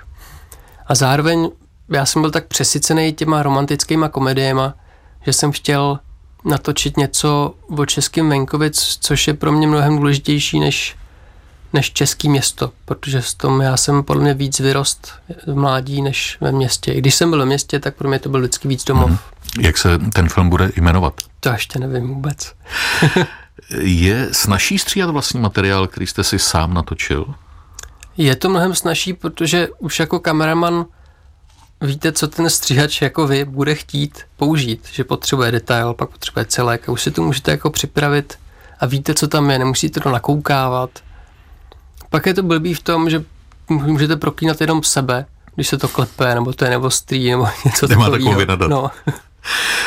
A 0.87 0.95
zároveň 0.95 1.49
já 1.89 2.05
jsem 2.05 2.21
byl 2.21 2.31
tak 2.31 2.47
přesycený 2.47 3.13
těma 3.13 3.43
romantickýma 3.43 4.09
komediema, 4.09 4.73
že 5.25 5.33
jsem 5.33 5.51
chtěl 5.51 5.99
natočit 6.45 6.97
něco 6.97 7.55
o 7.77 7.85
českém 7.85 8.29
venkovic, 8.29 8.97
což 9.01 9.27
je 9.27 9.33
pro 9.33 9.51
mě 9.51 9.67
mnohem 9.67 9.97
důležitější 9.97 10.59
než 10.59 10.95
než 11.73 11.93
český 11.93 12.29
město, 12.29 12.71
protože 12.85 13.21
s 13.21 13.33
tom 13.33 13.61
já 13.61 13.77
jsem 13.77 14.03
podle 14.03 14.23
mě 14.23 14.33
víc 14.33 14.59
vyrost 14.59 15.11
v 15.47 15.55
mládí 15.55 16.01
než 16.01 16.37
ve 16.41 16.51
městě. 16.51 16.93
I 16.93 16.97
když 16.97 17.15
jsem 17.15 17.29
byl 17.29 17.39
ve 17.39 17.45
městě, 17.45 17.79
tak 17.79 17.95
pro 17.95 18.09
mě 18.09 18.19
to 18.19 18.29
byl 18.29 18.39
vždycky 18.39 18.67
víc 18.67 18.83
domov. 18.83 19.09
Hmm. 19.09 19.17
Jak 19.59 19.77
se 19.77 19.99
ten 20.13 20.29
film 20.29 20.49
bude 20.49 20.71
jmenovat? 20.75 21.13
To 21.39 21.49
ještě 21.49 21.79
nevím 21.79 22.07
vůbec. 22.07 22.53
je 23.79 24.29
snažší 24.31 24.79
stříhat 24.79 25.09
vlastní 25.09 25.39
materiál, 25.39 25.87
který 25.87 26.07
jste 26.07 26.23
si 26.23 26.39
sám 26.39 26.73
natočil? 26.73 27.35
Je 28.17 28.35
to 28.35 28.49
mnohem 28.49 28.75
snažší, 28.75 29.13
protože 29.13 29.67
už 29.79 29.99
jako 29.99 30.19
kameraman 30.19 30.85
víte, 31.81 32.11
co 32.11 32.27
ten 32.27 32.49
stříhač 32.49 33.01
jako 33.01 33.27
vy 33.27 33.45
bude 33.45 33.75
chtít 33.75 34.21
použít, 34.37 34.87
že 34.91 35.03
potřebuje 35.03 35.51
detail, 35.51 35.93
pak 35.93 36.09
potřebuje 36.09 36.45
celek 36.45 36.89
a 36.89 36.91
už 36.91 37.01
si 37.01 37.11
to 37.11 37.21
můžete 37.21 37.51
jako 37.51 37.69
připravit 37.69 38.39
a 38.79 38.85
víte, 38.85 39.13
co 39.13 39.27
tam 39.27 39.49
je, 39.49 39.59
nemusíte 39.59 39.99
to 39.99 40.11
nakoukávat 40.11 40.89
pak 42.13 42.25
je 42.25 42.33
to 42.33 42.43
blbý 42.43 42.73
v 42.73 42.83
tom, 42.83 43.09
že 43.09 43.23
můžete 43.69 44.15
proklínat 44.15 44.61
jenom 44.61 44.83
sebe, 44.83 45.25
když 45.55 45.67
se 45.67 45.77
to 45.77 45.87
klepe, 45.87 46.35
nebo 46.35 46.53
to 46.53 46.65
je 46.65 46.69
nevostrý, 46.69 47.31
nebo 47.31 47.47
něco 47.65 47.87
Nemá 47.87 48.09
takového. 48.09 48.67
No. 48.67 48.91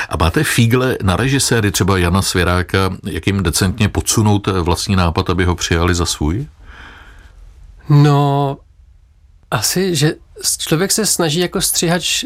A 0.09 0.17
máte 0.17 0.45
fígle 0.45 0.99
na 1.03 1.17
režiséry, 1.17 1.71
třeba 1.71 1.99
Jana 1.99 2.23
Svěráka, 2.23 2.79
jak 3.05 3.27
jim 3.27 3.43
decentně 3.43 3.89
podsunout 3.89 4.47
vlastní 4.47 4.97
nápad, 4.97 5.31
aby 5.31 5.45
ho 5.45 5.55
přijali 5.55 5.95
za 5.95 6.07
svůj? 6.07 6.47
No, 7.89 8.57
asi, 9.51 9.97
že 9.97 10.15
člověk 10.59 10.93
se 10.93 11.07
snaží 11.07 11.41
jako 11.41 11.61
střihač 11.61 12.25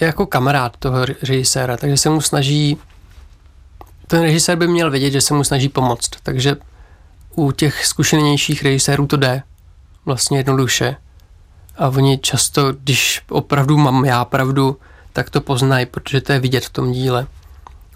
jako 0.00 0.26
kamarád 0.26 0.76
toho 0.76 1.04
režiséra, 1.04 1.76
takže 1.76 1.96
se 1.96 2.10
mu 2.10 2.20
snaží, 2.20 2.78
ten 4.06 4.22
režisér 4.22 4.58
by 4.58 4.68
měl 4.68 4.90
vědět, 4.90 5.10
že 5.10 5.20
se 5.20 5.34
mu 5.34 5.44
snaží 5.44 5.68
pomoct, 5.68 6.10
takže 6.22 6.56
u 7.36 7.52
těch 7.52 7.86
zkušenějších 7.86 8.62
režisérů 8.62 9.06
to 9.06 9.16
jde 9.16 9.42
vlastně 10.06 10.38
jednoduše. 10.38 10.96
A 11.78 11.88
oni 11.88 12.18
často, 12.18 12.72
když 12.72 13.22
opravdu 13.28 13.78
mám 13.78 14.04
já 14.04 14.24
pravdu, 14.24 14.76
tak 15.12 15.30
to 15.30 15.40
poznají, 15.40 15.86
protože 15.86 16.20
to 16.20 16.32
je 16.32 16.38
vidět 16.38 16.64
v 16.64 16.70
tom 16.70 16.92
díle. 16.92 17.26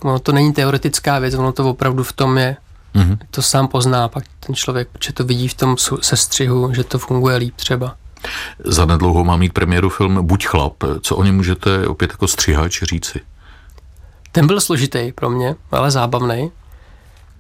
Ono 0.03 0.19
to 0.19 0.33
není 0.33 0.53
teoretická 0.53 1.19
věc, 1.19 1.35
ono 1.35 1.53
to 1.53 1.71
opravdu 1.71 2.03
v 2.03 2.13
tom 2.13 2.39
je. 2.39 2.57
Mm-hmm. 2.95 3.19
To 3.31 3.43
sám 3.43 3.69
pozná 3.69 4.09
pak 4.09 4.25
ten 4.41 4.55
člověk, 4.55 4.89
protože 4.89 5.13
to 5.13 5.25
vidí 5.25 5.49
v 5.49 5.55
tom 5.55 5.77
sestřihu, 6.01 6.75
že 6.75 6.85
to 6.85 6.99
funguje 6.99 7.37
líp 7.37 7.57
třeba. 7.57 7.97
Za 8.65 8.87
nedlouho 8.87 9.25
má 9.25 9.37
mít 9.37 9.53
premiéru 9.53 9.91
film 9.91 10.27
Buď 10.27 10.47
chlap. 10.47 10.75
Co 11.01 11.17
o 11.17 11.25
něm 11.25 11.37
můžete 11.37 11.87
opět 11.87 12.11
jako 12.11 12.29
střihač 12.29 12.83
říci? 12.83 13.21
Ten 14.33 14.47
byl 14.47 14.61
složitý 14.61 15.13
pro 15.13 15.31
mě, 15.31 15.55
ale 15.71 15.91
zábavný. 15.91 16.51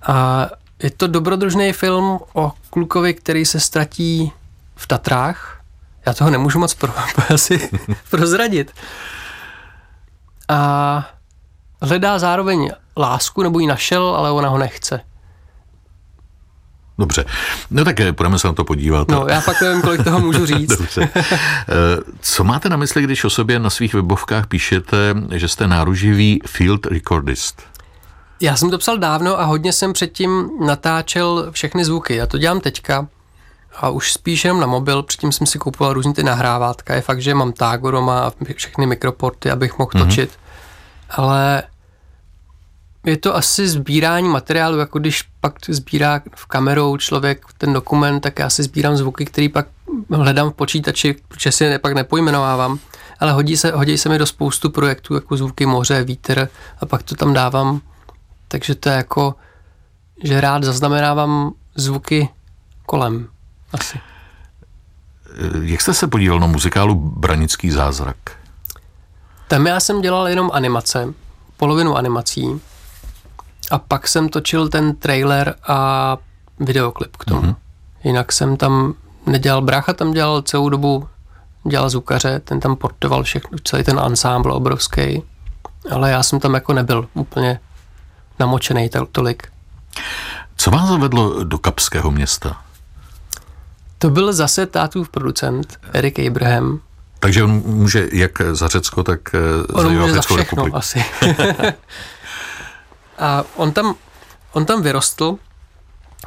A 0.06 0.46
je 0.84 0.90
to 0.90 1.06
dobrodružný 1.06 1.72
film 1.72 2.18
o 2.32 2.52
klukovi, 2.70 3.14
který 3.14 3.44
se 3.44 3.60
ztratí 3.60 4.32
v 4.76 4.86
Tatrách. 4.86 5.60
Já 6.06 6.14
toho 6.14 6.30
nemůžu 6.30 6.58
moc 6.58 6.74
pro, 6.80 6.92
asi 7.34 7.70
prozradit. 8.10 8.72
A 10.48 11.10
hledá 11.82 12.18
zároveň 12.18 12.70
lásku, 12.96 13.42
nebo 13.42 13.58
ji 13.58 13.66
našel, 13.66 14.06
ale 14.06 14.30
ona 14.30 14.48
ho 14.48 14.58
nechce. 14.58 15.00
Dobře, 16.98 17.24
no 17.70 17.84
tak 17.84 17.96
půjdeme 18.12 18.38
se 18.38 18.46
na 18.46 18.52
to 18.52 18.64
podívat. 18.64 19.08
No, 19.08 19.26
já 19.28 19.40
fakt 19.40 19.62
nevím, 19.62 19.82
kolik 19.82 20.04
toho 20.04 20.20
můžu 20.20 20.46
říct. 20.46 20.68
Dobře. 20.78 21.08
Eh, 21.14 21.24
co 22.20 22.44
máte 22.44 22.68
na 22.68 22.76
mysli, 22.76 23.02
když 23.02 23.24
o 23.24 23.30
sobě 23.30 23.58
na 23.58 23.70
svých 23.70 23.94
webovkách 23.94 24.46
píšete, 24.46 25.14
že 25.30 25.48
jste 25.48 25.68
náruživý 25.68 26.40
field 26.46 26.86
recordist? 26.86 27.73
Já 28.40 28.56
jsem 28.56 28.70
to 28.70 28.78
psal 28.78 28.98
dávno 28.98 29.40
a 29.40 29.44
hodně 29.44 29.72
jsem 29.72 29.92
předtím 29.92 30.50
natáčel 30.66 31.46
všechny 31.50 31.84
zvuky. 31.84 32.16
Já 32.16 32.26
to 32.26 32.38
dělám 32.38 32.60
teďka 32.60 33.08
a 33.76 33.88
už 33.90 34.12
spíš 34.12 34.44
jenom 34.44 34.60
na 34.60 34.66
mobil. 34.66 35.02
Předtím 35.02 35.32
jsem 35.32 35.46
si 35.46 35.58
kupoval 35.58 35.92
různé 35.92 36.14
ty 36.14 36.22
nahrávátka. 36.22 36.94
Je 36.94 37.00
fakt, 37.00 37.22
že 37.22 37.34
mám 37.34 37.52
tágo 37.52 37.90
doma 37.90 38.20
a 38.20 38.32
všechny 38.56 38.86
mikroporty, 38.86 39.50
abych 39.50 39.78
mohl 39.78 39.90
mm-hmm. 39.90 40.04
točit. 40.04 40.38
Ale 41.10 41.62
je 43.04 43.16
to 43.16 43.36
asi 43.36 43.68
sbírání 43.68 44.28
materiálu, 44.28 44.78
jako 44.78 44.98
když 44.98 45.22
pak 45.40 45.54
sbírá 45.68 46.20
v 46.36 46.46
kamerou 46.46 46.96
člověk 46.96 47.46
ten 47.58 47.72
dokument, 47.72 48.20
tak 48.20 48.38
já 48.38 48.50
si 48.50 48.62
sbírám 48.62 48.96
zvuky, 48.96 49.24
který 49.24 49.48
pak 49.48 49.66
hledám 50.10 50.50
v 50.50 50.54
počítači, 50.54 51.16
protože 51.28 51.52
si 51.52 51.64
je 51.64 51.78
pak 51.78 51.92
nepojmenovávám. 51.92 52.78
Ale 53.20 53.32
hodí 53.32 53.56
se, 53.56 53.70
hodí 53.70 53.98
se 53.98 54.08
mi 54.08 54.18
do 54.18 54.26
spoustu 54.26 54.70
projektů, 54.70 55.14
jako 55.14 55.36
zvuky 55.36 55.66
moře, 55.66 56.04
vítr 56.04 56.48
a 56.80 56.86
pak 56.86 57.02
to 57.02 57.14
tam 57.14 57.34
dávám 57.34 57.80
takže 58.54 58.74
to 58.74 58.88
je 58.88 58.96
jako, 58.96 59.34
že 60.24 60.40
rád 60.40 60.64
zaznamenávám 60.64 61.52
zvuky 61.74 62.28
kolem 62.86 63.28
asi. 63.72 63.98
Jak 65.62 65.80
jste 65.80 65.94
se 65.94 66.06
podíval 66.06 66.40
na 66.40 66.46
muzikálu 66.46 66.94
Branický 66.94 67.70
zázrak? 67.70 68.16
Tam 69.48 69.66
já 69.66 69.80
jsem 69.80 70.00
dělal 70.00 70.28
jenom 70.28 70.50
animace, 70.52 71.14
polovinu 71.56 71.96
animací 71.96 72.60
a 73.70 73.78
pak 73.78 74.08
jsem 74.08 74.28
točil 74.28 74.68
ten 74.68 74.96
trailer 74.96 75.54
a 75.68 76.16
videoklip 76.60 77.16
k 77.16 77.24
tomu. 77.24 77.42
Mm-hmm. 77.42 77.56
Jinak 78.04 78.32
jsem 78.32 78.56
tam 78.56 78.94
nedělal, 79.26 79.62
brácha 79.62 79.92
tam 79.92 80.12
dělal 80.12 80.42
celou 80.42 80.68
dobu, 80.68 81.08
dělal 81.68 81.90
zvukaře, 81.90 82.40
ten 82.44 82.60
tam 82.60 82.76
portoval 82.76 83.22
všechno, 83.22 83.58
celý 83.64 83.84
ten 83.84 84.00
ansámbl 84.00 84.52
obrovský, 84.52 85.22
ale 85.90 86.10
já 86.10 86.22
jsem 86.22 86.40
tam 86.40 86.54
jako 86.54 86.72
nebyl 86.72 87.08
úplně 87.14 87.60
namočený 88.38 88.90
tolik. 89.12 89.48
Co 90.56 90.70
vás 90.70 90.88
zavedlo 90.88 91.44
do 91.44 91.58
Kapského 91.58 92.10
města? 92.10 92.62
To 93.98 94.10
byl 94.10 94.32
zase 94.32 94.66
tátův 94.66 95.08
producent, 95.08 95.78
Erik 95.92 96.18
Abraham. 96.18 96.80
Takže 97.18 97.44
on 97.44 97.50
může 97.50 98.08
jak 98.12 98.32
za 98.52 98.68
Řecko, 98.68 99.02
tak 99.02 99.20
eh, 99.34 99.38
on 99.72 99.84
za 99.84 99.90
může 99.90 100.12
za 100.12 100.22
všechno 100.22 100.38
republiku. 100.38 100.76
asi. 100.76 101.04
a 103.18 103.44
on 103.56 103.72
tam, 103.72 103.94
on 104.52 104.66
tam 104.66 104.82
vyrostl, 104.82 105.36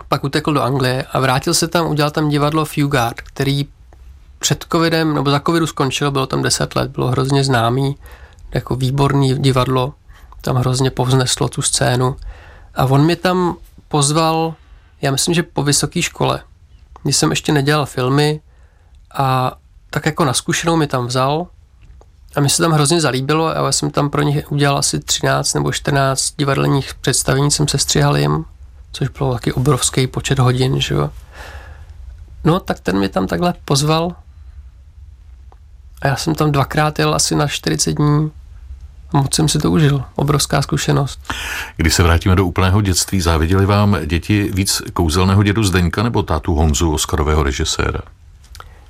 pak 0.10 0.24
utekl 0.24 0.54
do 0.54 0.62
Anglie 0.62 1.06
a 1.12 1.20
vrátil 1.20 1.54
se 1.54 1.68
tam, 1.68 1.88
udělal 1.88 2.12
tam 2.12 2.30
divadlo 2.30 2.66
Fugard, 2.66 3.22
který 3.22 3.68
před 4.40 4.66
covidem, 4.72 5.14
nebo 5.14 5.32
za 5.32 5.40
covidu 5.40 5.68
skončil, 5.68 6.12
bylo 6.12 6.26
tam 6.26 6.42
10 6.42 6.76
let, 6.76 6.92
bylo 6.92 7.08
hrozně 7.08 7.44
známý, 7.44 7.96
jako 8.54 8.76
výborný 8.76 9.40
divadlo, 9.40 9.94
tam 10.42 10.56
hrozně 10.56 10.92
povzneslo 10.92 11.50
tu 11.50 11.62
scénu. 11.62 12.16
A 12.76 12.86
on 12.86 13.06
mě 13.06 13.16
tam 13.16 13.56
pozval, 13.88 14.54
já 15.02 15.12
myslím, 15.12 15.36
že 15.36 15.44
po 15.44 15.64
vysoké 15.64 16.02
škole, 16.02 16.40
když 17.04 17.18
jsem 17.18 17.30
ještě 17.30 17.52
nedělal 17.52 17.86
filmy 17.86 18.42
a 19.18 19.58
tak 19.90 20.06
jako 20.06 20.26
na 20.26 20.34
zkušenou 20.34 20.76
mi 20.76 20.88
tam 20.88 21.08
vzal 21.08 21.48
a 22.36 22.40
mi 22.40 22.50
se 22.50 22.64
tam 22.64 22.72
hrozně 22.72 23.02
zalíbilo 23.02 23.48
a 23.48 23.66
já 23.66 23.72
jsem 23.72 23.92
tam 23.92 24.10
pro 24.10 24.22
ně 24.22 24.46
udělal 24.46 24.78
asi 24.78 25.00
13 25.00 25.54
nebo 25.54 25.72
14 25.72 26.34
divadelních 26.38 26.94
představení, 26.94 27.52
jsem 27.52 27.68
se 27.68 27.78
stříhal 27.78 28.18
jim, 28.18 28.46
což 28.92 29.08
bylo 29.08 29.34
taky 29.34 29.54
obrovský 29.54 30.08
počet 30.08 30.40
hodin, 30.40 30.82
že 30.82 30.96
jo. 30.96 31.10
No, 32.44 32.60
tak 32.60 32.80
ten 32.80 33.00
mi 33.00 33.10
tam 33.10 33.28
takhle 33.28 33.54
pozval 33.66 34.16
a 36.02 36.08
já 36.08 36.16
jsem 36.16 36.36
tam 36.36 36.52
dvakrát 36.52 37.00
jel 37.00 37.16
asi 37.16 37.36
na 37.36 37.48
40 37.48 37.92
dní 37.92 38.32
moc 39.14 39.36
jsem 39.36 39.50
si 39.50 39.60
to 39.60 39.72
užil. 39.72 40.04
Obrovská 40.16 40.62
zkušenost. 40.62 41.34
Když 41.78 41.94
se 41.94 42.04
vrátíme 42.04 42.36
do 42.36 42.46
úplného 42.46 42.82
dětství, 42.82 43.22
záviděli 43.22 43.66
vám 43.66 43.98
děti 44.06 44.50
víc 44.54 44.82
kouzelného 44.94 45.44
dědu 45.44 45.64
Zdeňka 45.64 46.04
nebo 46.04 46.24
tátu 46.24 46.56
Honzu, 46.56 46.94
Oskarového 46.94 47.44
režiséra? 47.44 48.00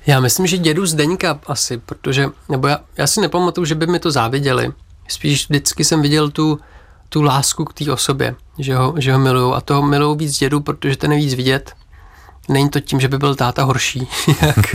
Já 0.06 0.20
myslím, 0.20 0.46
že 0.46 0.58
dědu 0.58 0.86
Zdeňka 0.86 1.40
asi, 1.46 1.78
protože, 1.78 2.26
nebo 2.48 2.66
já, 2.68 2.80
já 2.96 3.06
si 3.06 3.20
nepamatuju, 3.20 3.64
že 3.64 3.74
by 3.74 3.86
mi 3.86 3.98
to 3.98 4.10
záviděli. 4.10 4.72
Spíš 5.08 5.48
vždycky 5.48 5.84
jsem 5.84 6.02
viděl 6.02 6.30
tu, 6.30 6.60
tu 7.08 7.22
lásku 7.22 7.64
k 7.64 7.72
té 7.72 7.92
osobě, 7.92 8.34
že 8.58 8.76
ho, 8.76 8.94
že 8.96 9.12
ho 9.12 9.18
miluju 9.18 9.52
a 9.52 9.60
toho 9.60 9.82
miluju 9.82 10.14
víc 10.14 10.38
dědu, 10.38 10.60
protože 10.60 10.96
ten 10.96 11.12
je 11.12 11.18
víc 11.18 11.34
vidět. 11.34 11.72
Není 12.48 12.68
to 12.68 12.80
tím, 12.80 13.00
že 13.00 13.08
by 13.08 13.18
byl 13.18 13.34
táta 13.34 13.64
horší, 13.64 14.08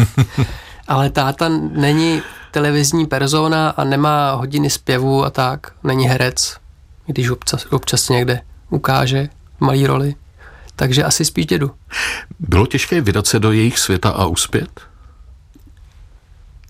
ale 0.87 1.09
táta 1.09 1.49
není 1.49 2.21
televizní 2.51 3.05
persona 3.05 3.69
a 3.69 3.83
nemá 3.83 4.33
hodiny 4.33 4.69
zpěvu 4.69 5.25
a 5.25 5.29
tak, 5.29 5.71
není 5.83 6.05
herec, 6.05 6.57
když 7.05 7.29
občas, 7.29 7.65
občas 7.65 8.09
někde 8.09 8.41
ukáže 8.69 9.29
malý 9.59 9.87
roli. 9.87 10.15
Takže 10.75 11.03
asi 11.03 11.25
spíš 11.25 11.45
dědu. 11.45 11.71
Bylo 12.39 12.65
těžké 12.67 13.01
vydat 13.01 13.27
se 13.27 13.39
do 13.39 13.51
jejich 13.51 13.79
světa 13.79 14.09
a 14.09 14.25
uspět? 14.25 14.81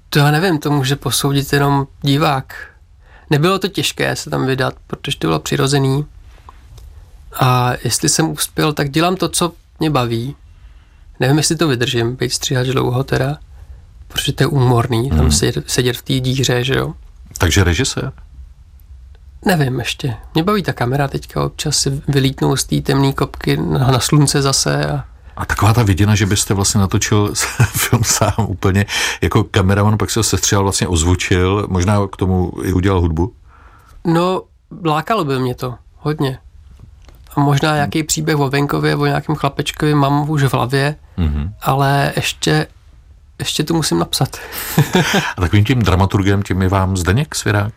To 0.10 0.20
já 0.20 0.32
nevím, 0.32 0.60
to 0.60 0.72
může 0.72 0.96
posoudit 0.96 1.54
jenom 1.54 1.88
divák. 2.02 2.68
Nebylo 3.30 3.60
to 3.60 3.68
těžké 3.68 4.16
se 4.16 4.30
tam 4.30 4.46
vydat, 4.46 4.74
protože 4.88 5.18
to 5.18 5.28
bylo 5.28 5.40
přirozený. 5.40 6.06
A 7.40 7.72
jestli 7.84 8.10
jsem 8.10 8.30
uspěl, 8.30 8.74
tak 8.74 8.90
dělám 8.90 9.16
to, 9.16 9.30
co 9.30 9.52
mě 9.80 9.90
baví. 9.90 10.36
Nevím, 11.20 11.38
jestli 11.38 11.56
to 11.56 11.68
vydržím, 11.68 12.16
být 12.16 12.34
stříhač 12.34 12.68
dlouho 12.68 13.04
teda, 13.04 13.38
protože 14.14 14.34
to 14.34 14.44
je 14.44 14.48
úmorný, 14.48 15.10
hmm. 15.10 15.20
tam 15.20 15.32
sedět, 15.32 15.64
sedět 15.68 15.98
v 15.98 16.02
té 16.02 16.20
díře, 16.20 16.64
že 16.64 16.76
jo. 16.76 16.94
Takže 17.38 17.64
režisér? 17.64 18.12
Nevím 19.46 19.80
ještě. 19.80 20.16
Mě 20.34 20.44
baví 20.44 20.64
ta 20.64 20.74
kamera 20.74 21.08
teďka 21.08 21.44
občas 21.44 21.78
si 21.78 22.02
vylítnout 22.08 22.56
z 22.56 22.64
té 22.64 22.82
temné 22.82 23.14
kopky 23.14 23.58
na, 23.58 23.92
na 23.92 24.00
slunce 24.00 24.42
zase 24.42 24.86
a 24.86 25.04
a 25.38 25.46
taková 25.46 25.74
ta 25.74 25.84
viděna, 25.84 26.16
že 26.16 26.26
byste 26.26 26.54
vlastně 26.54 26.82
natočil 26.82 27.34
film 27.66 28.04
sám 28.04 28.34
úplně 28.48 28.86
jako 29.22 29.44
kameraman, 29.44 29.98
pak 29.98 30.10
se 30.10 30.20
ho 30.20 30.24
sestřel, 30.24 30.64
vlastně 30.64 30.88
ozvučil, 30.88 31.68
možná 31.70 32.08
k 32.08 32.18
tomu 32.18 32.52
i 32.64 32.74
udělal 32.74 33.02
hudbu? 33.02 33.34
No, 34.06 34.42
lákalo 34.86 35.26
by 35.26 35.40
mě 35.40 35.56
to, 35.56 35.76
hodně. 35.98 36.40
A 37.36 37.40
možná 37.40 37.76
nějaký 37.76 38.04
příběh 38.04 38.38
o 38.38 38.50
venkově, 38.50 38.96
o 38.96 39.06
nějakém 39.06 39.36
chlapečkovi 39.36 39.96
mám 39.96 40.30
už 40.30 40.44
v 40.44 40.54
hlavě, 40.54 40.96
mm-hmm. 41.18 41.54
ale 41.62 42.14
ještě, 42.16 42.68
ještě 43.40 43.64
to 43.64 43.74
musím 43.74 44.00
napsat. 44.00 44.38
A 45.38 45.42
takovým 45.42 45.66
tím 45.66 45.82
dramaturgem, 45.82 46.44
tím 46.44 46.62
je 46.62 46.70
vám 46.70 46.98
Zdeněk 46.98 47.36
Svěrák? 47.36 47.74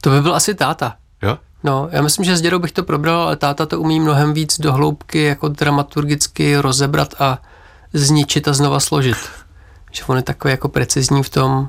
To 0.00 0.10
by 0.10 0.20
byl 0.20 0.34
asi 0.34 0.54
táta. 0.54 0.94
Jo? 1.22 1.38
No, 1.64 1.88
já 1.92 2.02
myslím, 2.02 2.24
že 2.24 2.36
s 2.36 2.40
dědou 2.40 2.58
bych 2.58 2.72
to 2.72 2.82
probral, 2.82 3.22
ale 3.22 3.36
táta 3.36 3.66
to 3.66 3.80
umí 3.80 4.00
mnohem 4.00 4.32
víc 4.32 4.60
do 4.60 4.72
hloubky 4.72 5.22
jako 5.22 5.48
dramaturgicky 5.48 6.56
rozebrat 6.56 7.14
a 7.18 7.38
zničit 7.92 8.48
a 8.48 8.52
znova 8.52 8.80
složit. 8.80 9.16
Že 9.94 10.04
on 10.06 10.16
je 10.16 10.22
takový 10.22 10.50
jako 10.50 10.68
precizní 10.68 11.22
v 11.22 11.28
tom. 11.28 11.68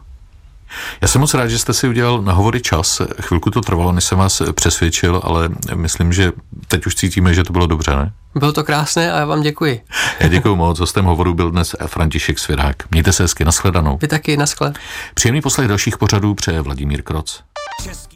Já 1.02 1.08
jsem 1.08 1.22
moc 1.22 1.34
rád, 1.34 1.48
že 1.48 1.60
jste 1.60 1.74
si 1.74 1.88
udělal 1.88 2.22
na 2.22 2.34
hovory 2.34 2.62
čas. 2.62 3.02
Chvilku 3.22 3.52
to 3.52 3.62
trvalo, 3.62 3.92
než 3.92 4.04
jsem 4.04 4.18
vás 4.18 4.42
přesvědčil, 4.52 5.22
ale 5.24 5.50
myslím, 5.76 6.14
že 6.14 6.32
teď 6.68 6.86
už 6.86 6.96
cítíme, 6.96 7.34
že 7.34 7.44
to 7.44 7.54
bylo 7.54 7.68
dobře, 7.68 7.96
ne? 7.96 8.14
Bylo 8.36 8.52
to 8.54 8.64
krásné 8.64 9.14
a 9.14 9.20
já 9.20 9.26
vám 9.26 9.42
děkuji. 9.42 9.82
Já 10.20 10.28
děkuji 10.28 10.56
moc. 10.56 10.80
Hostem 10.80 11.06
hovoru 11.06 11.34
byl 11.34 11.52
dnes 11.52 11.76
František 11.88 12.40
Svěrák. 12.40 12.76
Mějte 12.92 13.14
se 13.14 13.24
hezky, 13.24 13.46
nashledanou. 13.46 13.98
Vy 14.02 14.08
taky, 14.08 14.38
naschle. 14.38 14.74
Příjemný 15.14 15.42
poslech 15.42 15.68
dalších 15.68 15.98
pořadů 15.98 16.36
přeje 16.36 16.62
Vladimír 16.62 17.02
Kroc. 17.02 17.44
Český 17.84 18.08